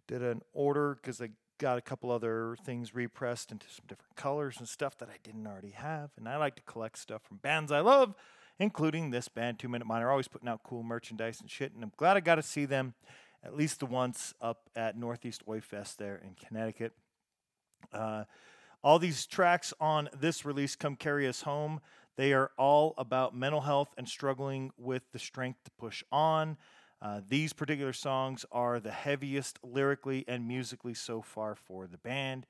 Did 0.07 0.21
an 0.21 0.41
order 0.53 0.95
because 0.95 1.21
I 1.21 1.29
got 1.61 1.77
a 1.77 1.81
couple 1.81 2.09
other 2.09 2.57
things 2.65 2.95
repressed 2.95 3.51
into 3.51 3.67
some 3.69 3.85
different 3.87 4.15
colors 4.15 4.55
and 4.57 4.67
stuff 4.67 4.97
that 4.97 5.09
I 5.09 5.17
didn't 5.23 5.45
already 5.45 5.69
have. 5.69 6.09
And 6.17 6.27
I 6.27 6.37
like 6.37 6.55
to 6.55 6.63
collect 6.63 6.97
stuff 6.97 7.21
from 7.21 7.37
bands 7.37 7.71
I 7.71 7.81
love, 7.81 8.15
including 8.59 9.11
this 9.11 9.27
band, 9.27 9.59
Two 9.59 9.69
Minute 9.69 9.85
Minor. 9.85 10.09
Always 10.09 10.27
putting 10.27 10.49
out 10.49 10.61
cool 10.63 10.81
merchandise 10.81 11.39
and 11.39 11.49
shit. 11.49 11.71
And 11.75 11.83
I'm 11.83 11.91
glad 11.97 12.17
I 12.17 12.19
got 12.19 12.35
to 12.35 12.43
see 12.43 12.65
them 12.65 12.95
at 13.43 13.55
least 13.55 13.79
the 13.79 13.85
once 13.85 14.33
up 14.41 14.69
at 14.75 14.97
Northeast 14.97 15.43
Oi 15.47 15.61
Fest 15.61 15.99
there 15.99 16.19
in 16.23 16.33
Connecticut. 16.33 16.93
Uh, 17.93 18.23
all 18.83 18.97
these 18.97 19.27
tracks 19.27 19.71
on 19.79 20.09
this 20.19 20.43
release, 20.43 20.75
Come 20.75 20.95
Carry 20.95 21.27
Us 21.27 21.43
Home, 21.43 21.79
they 22.17 22.33
are 22.33 22.49
all 22.57 22.95
about 22.97 23.35
mental 23.35 23.61
health 23.61 23.93
and 23.97 24.09
struggling 24.09 24.71
with 24.77 25.03
the 25.13 25.19
strength 25.19 25.63
to 25.65 25.71
push 25.77 26.03
on. 26.11 26.57
Uh, 27.01 27.21
these 27.27 27.51
particular 27.51 27.93
songs 27.93 28.45
are 28.51 28.79
the 28.79 28.91
heaviest 28.91 29.59
lyrically 29.63 30.23
and 30.27 30.47
musically 30.47 30.93
so 30.93 31.21
far 31.21 31.55
for 31.55 31.87
the 31.87 31.97
band. 31.97 32.45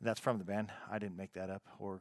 That's 0.00 0.18
from 0.18 0.38
the 0.38 0.44
band. 0.44 0.72
I 0.90 0.98
didn't 0.98 1.16
make 1.16 1.32
that 1.34 1.48
up, 1.48 1.62
or 1.78 2.00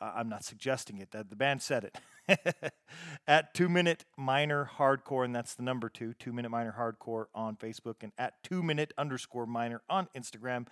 I'm 0.00 0.28
not 0.28 0.44
suggesting 0.44 0.98
it. 0.98 1.12
That 1.12 1.30
the 1.30 1.36
band 1.36 1.62
said 1.62 1.84
it. 1.84 2.72
at 3.26 3.54
Two 3.54 3.68
Minute 3.68 4.04
Minor 4.16 4.70
Hardcore, 4.78 5.24
and 5.24 5.34
that's 5.34 5.54
the 5.54 5.62
number 5.62 5.88
two, 5.88 6.12
Two 6.14 6.32
Minute 6.32 6.50
Minor 6.50 6.74
Hardcore 6.78 7.26
on 7.34 7.56
Facebook, 7.56 7.96
and 8.02 8.12
at 8.18 8.42
Two 8.42 8.62
Minute 8.62 8.92
underscore 8.98 9.46
Minor 9.46 9.82
on 9.88 10.08
Instagram. 10.16 10.66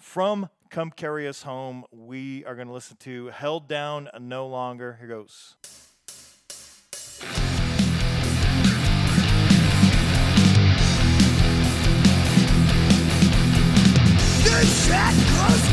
From 0.00 0.48
Come 0.70 0.90
Carry 0.90 1.28
Us 1.28 1.42
Home, 1.42 1.84
we 1.90 2.44
are 2.46 2.54
going 2.54 2.68
to 2.68 2.72
listen 2.72 2.96
to 3.00 3.26
Held 3.26 3.68
Down 3.68 4.08
No 4.18 4.46
Longer. 4.46 4.96
Here 4.98 5.08
goes. 5.08 5.56
This 14.52 14.84
shit 14.84 15.16
goes 15.32 15.71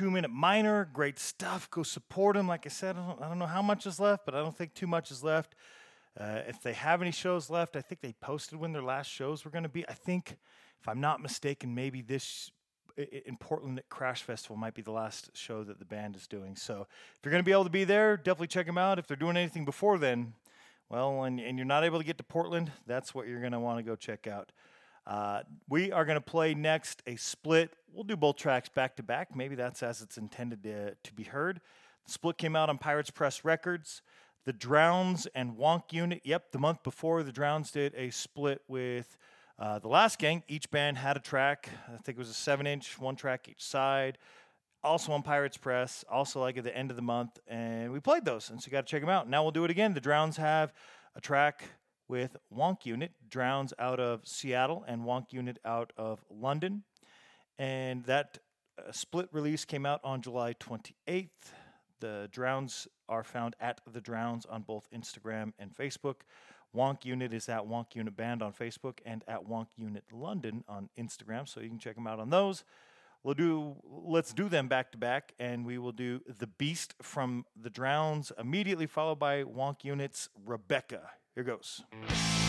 two 0.00 0.10
minute 0.10 0.30
minor. 0.30 0.88
Great 0.94 1.18
stuff. 1.18 1.70
Go 1.70 1.82
support 1.82 2.34
them. 2.34 2.48
Like 2.48 2.64
I 2.64 2.70
said, 2.70 2.96
I 2.96 3.06
don't, 3.06 3.22
I 3.22 3.28
don't 3.28 3.38
know 3.38 3.44
how 3.44 3.60
much 3.60 3.84
is 3.84 4.00
left, 4.00 4.24
but 4.24 4.34
I 4.34 4.38
don't 4.38 4.56
think 4.56 4.72
too 4.72 4.86
much 4.86 5.10
is 5.10 5.22
left. 5.22 5.54
Uh, 6.18 6.40
if 6.48 6.62
they 6.62 6.72
have 6.72 7.02
any 7.02 7.10
shows 7.10 7.50
left, 7.50 7.76
I 7.76 7.82
think 7.82 8.00
they 8.00 8.14
posted 8.14 8.58
when 8.58 8.72
their 8.72 8.82
last 8.82 9.08
shows 9.08 9.44
were 9.44 9.50
going 9.50 9.64
to 9.64 9.68
be. 9.68 9.86
I 9.90 9.92
think, 9.92 10.38
if 10.80 10.88
I'm 10.88 11.02
not 11.02 11.20
mistaken, 11.20 11.74
maybe 11.74 12.00
this 12.00 12.50
in 12.96 13.36
Portland 13.36 13.78
at 13.78 13.90
Crash 13.90 14.22
Festival 14.22 14.56
might 14.56 14.72
be 14.72 14.80
the 14.80 14.90
last 14.90 15.36
show 15.36 15.64
that 15.64 15.78
the 15.78 15.84
band 15.84 16.16
is 16.16 16.26
doing. 16.26 16.56
So 16.56 16.86
if 17.16 17.18
you're 17.22 17.30
going 17.30 17.44
to 17.44 17.46
be 17.46 17.52
able 17.52 17.64
to 17.64 17.70
be 17.70 17.84
there, 17.84 18.16
definitely 18.16 18.46
check 18.46 18.64
them 18.64 18.78
out. 18.78 18.98
If 18.98 19.06
they're 19.06 19.18
doing 19.18 19.36
anything 19.36 19.66
before 19.66 19.98
then, 19.98 20.32
well, 20.88 21.24
and, 21.24 21.38
and 21.38 21.58
you're 21.58 21.66
not 21.66 21.84
able 21.84 21.98
to 21.98 22.04
get 22.06 22.16
to 22.16 22.24
Portland, 22.24 22.72
that's 22.86 23.14
what 23.14 23.28
you're 23.28 23.40
going 23.40 23.52
to 23.52 23.60
want 23.60 23.78
to 23.78 23.82
go 23.82 23.96
check 23.96 24.26
out. 24.26 24.50
Uh, 25.06 25.42
we 25.68 25.92
are 25.92 26.04
going 26.04 26.16
to 26.16 26.20
play 26.20 26.54
next 26.54 27.02
a 27.06 27.16
split. 27.16 27.70
We'll 27.92 28.04
do 28.04 28.16
both 28.16 28.36
tracks 28.36 28.68
back 28.68 28.96
to 28.96 29.02
back. 29.02 29.34
Maybe 29.34 29.54
that's 29.54 29.82
as 29.82 30.02
it's 30.02 30.16
intended 30.16 30.62
to, 30.64 30.94
to 30.94 31.14
be 31.14 31.24
heard. 31.24 31.60
The 32.06 32.12
split 32.12 32.38
came 32.38 32.54
out 32.54 32.68
on 32.68 32.78
Pirates 32.78 33.10
Press 33.10 33.44
Records. 33.44 34.02
The 34.46 34.52
Drowns 34.52 35.26
and 35.34 35.56
Wonk 35.56 35.92
Unit. 35.92 36.22
Yep, 36.24 36.52
the 36.52 36.58
month 36.58 36.82
before, 36.82 37.22
the 37.22 37.32
Drowns 37.32 37.70
did 37.70 37.94
a 37.94 38.10
split 38.10 38.62
with 38.68 39.18
uh, 39.58 39.78
the 39.78 39.88
Last 39.88 40.18
Gang. 40.18 40.42
Each 40.48 40.70
band 40.70 40.96
had 40.96 41.16
a 41.16 41.20
track. 41.20 41.68
I 41.88 41.98
think 41.98 42.16
it 42.16 42.18
was 42.18 42.30
a 42.30 42.34
seven 42.34 42.66
inch, 42.66 42.98
one 42.98 43.16
track 43.16 43.48
each 43.48 43.62
side. 43.62 44.16
Also 44.82 45.12
on 45.12 45.22
Pirates 45.22 45.58
Press, 45.58 46.06
also 46.10 46.40
like 46.40 46.56
at 46.56 46.64
the 46.64 46.74
end 46.74 46.90
of 46.90 46.96
the 46.96 47.02
month. 47.02 47.38
And 47.46 47.92
we 47.92 48.00
played 48.00 48.24
those, 48.24 48.48
and 48.48 48.60
so 48.60 48.66
you 48.66 48.72
got 48.72 48.86
to 48.86 48.90
check 48.90 49.02
them 49.02 49.10
out. 49.10 49.28
Now 49.28 49.42
we'll 49.42 49.52
do 49.52 49.64
it 49.64 49.70
again. 49.70 49.92
The 49.92 50.00
Drowns 50.00 50.38
have 50.38 50.72
a 51.14 51.20
track 51.20 51.64
with 52.10 52.36
Wonk 52.52 52.84
Unit, 52.84 53.12
Drowns 53.30 53.72
out 53.78 54.00
of 54.00 54.26
Seattle, 54.26 54.84
and 54.88 55.02
Wonk 55.02 55.32
Unit 55.32 55.60
out 55.64 55.92
of 55.96 56.24
London. 56.28 56.82
And 57.56 58.04
that 58.04 58.38
uh, 58.76 58.90
split 58.90 59.28
release 59.30 59.64
came 59.64 59.86
out 59.86 60.00
on 60.02 60.20
July 60.20 60.54
28th. 60.54 61.28
The 62.00 62.28
Drowns 62.32 62.88
are 63.08 63.22
found 63.22 63.54
at 63.60 63.80
The 63.90 64.00
Drowns 64.00 64.44
on 64.44 64.62
both 64.62 64.88
Instagram 64.92 65.52
and 65.58 65.72
Facebook. 65.72 66.22
Wonk 66.74 67.04
Unit 67.04 67.32
is 67.32 67.48
at 67.48 67.60
Wonk 67.60 67.94
Unit 67.94 68.16
Band 68.16 68.42
on 68.42 68.52
Facebook 68.52 68.98
and 69.06 69.22
at 69.28 69.46
Wonk 69.46 69.68
Unit 69.76 70.04
London 70.12 70.64
on 70.68 70.88
Instagram, 70.98 71.48
so 71.48 71.60
you 71.60 71.68
can 71.68 71.78
check 71.78 71.94
them 71.94 72.08
out 72.08 72.18
on 72.18 72.30
those. 72.30 72.64
We'll 73.22 73.34
do 73.34 73.76
let's 73.84 74.32
do 74.32 74.48
them 74.48 74.66
back 74.66 74.90
to 74.92 74.98
back, 74.98 75.32
and 75.38 75.64
we 75.64 75.78
will 75.78 75.92
do 75.92 76.22
The 76.26 76.46
Beast 76.46 76.94
from 77.02 77.44
The 77.60 77.70
Drowns, 77.70 78.32
immediately 78.36 78.86
followed 78.86 79.18
by 79.20 79.44
Wonk 79.44 79.84
Unit's 79.84 80.28
Rebecca. 80.44 81.10
Here 81.40 81.56
goes. 81.56 82.39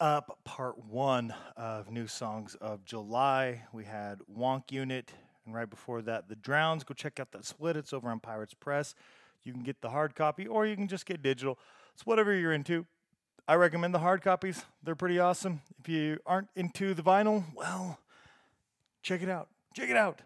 Up 0.00 0.38
part 0.44 0.84
one 0.84 1.34
of 1.56 1.90
New 1.90 2.06
Songs 2.06 2.56
of 2.60 2.84
July. 2.84 3.62
We 3.72 3.84
had 3.84 4.18
Wonk 4.30 4.70
Unit, 4.70 5.12
and 5.46 5.54
right 5.54 5.68
before 5.68 6.02
that, 6.02 6.28
The 6.28 6.36
Drowns. 6.36 6.84
Go 6.84 6.94
check 6.94 7.20
out 7.20 7.32
that 7.32 7.44
split. 7.44 7.76
It's 7.76 7.92
over 7.92 8.08
on 8.08 8.20
Pirates 8.20 8.54
Press. 8.54 8.94
You 9.44 9.52
can 9.52 9.62
get 9.62 9.80
the 9.80 9.90
hard 9.90 10.14
copy, 10.14 10.46
or 10.46 10.66
you 10.66 10.76
can 10.76 10.88
just 10.88 11.06
get 11.06 11.22
digital. 11.22 11.58
It's 11.92 12.06
whatever 12.06 12.34
you're 12.34 12.52
into. 12.52 12.86
I 13.46 13.54
recommend 13.56 13.94
the 13.94 13.98
hard 13.98 14.22
copies, 14.22 14.64
they're 14.82 14.94
pretty 14.94 15.18
awesome. 15.18 15.60
If 15.78 15.88
you 15.88 16.18
aren't 16.24 16.48
into 16.56 16.94
the 16.94 17.02
vinyl, 17.02 17.44
well, 17.54 17.98
check 19.02 19.22
it 19.22 19.28
out. 19.28 19.48
Check 19.74 19.90
it 19.90 19.96
out. 19.96 20.22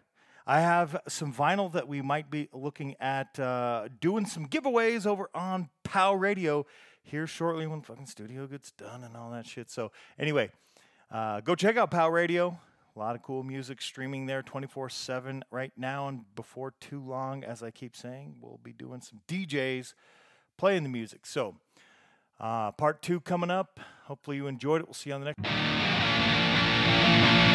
I 0.47 0.61
have 0.61 1.01
some 1.07 1.33
vinyl 1.33 1.71
that 1.73 1.87
we 1.87 2.01
might 2.01 2.31
be 2.31 2.49
looking 2.53 2.95
at 2.99 3.37
uh, 3.37 3.89
doing 3.99 4.25
some 4.25 4.47
giveaways 4.47 5.05
over 5.05 5.29
on 5.35 5.69
POW 5.83 6.13
Radio 6.13 6.65
here 7.09 7.27
shortly 7.27 7.67
when 7.67 7.81
fucking 7.81 8.05
studio 8.05 8.47
gets 8.47 8.71
done 8.71 9.03
and 9.03 9.17
all 9.17 9.31
that 9.31 9.45
shit. 9.45 9.69
So, 9.69 9.91
anyway, 10.17 10.49
uh, 11.11 11.41
go 11.41 11.55
check 11.55 11.77
out 11.77 11.91
POW 11.91 12.09
Radio. 12.09 12.57
A 12.95 12.99
lot 12.99 13.15
of 13.15 13.23
cool 13.23 13.43
music 13.43 13.81
streaming 13.81 14.25
there 14.25 14.41
24 14.41 14.89
7 14.89 15.43
right 15.51 15.71
now. 15.77 16.07
And 16.07 16.23
before 16.35 16.73
too 16.79 17.01
long, 17.01 17.43
as 17.43 17.63
I 17.63 17.71
keep 17.71 17.95
saying, 17.95 18.35
we'll 18.41 18.59
be 18.63 18.73
doing 18.73 19.01
some 19.01 19.21
DJs 19.27 19.93
playing 20.57 20.83
the 20.83 20.89
music. 20.89 21.25
So, 21.25 21.55
uh, 22.39 22.71
part 22.71 23.01
two 23.01 23.19
coming 23.19 23.51
up. 23.51 23.79
Hopefully, 24.05 24.37
you 24.37 24.47
enjoyed 24.47 24.81
it. 24.81 24.87
We'll 24.87 24.93
see 24.93 25.09
you 25.09 25.15
on 25.15 25.21
the 25.21 25.33
next. 25.37 27.48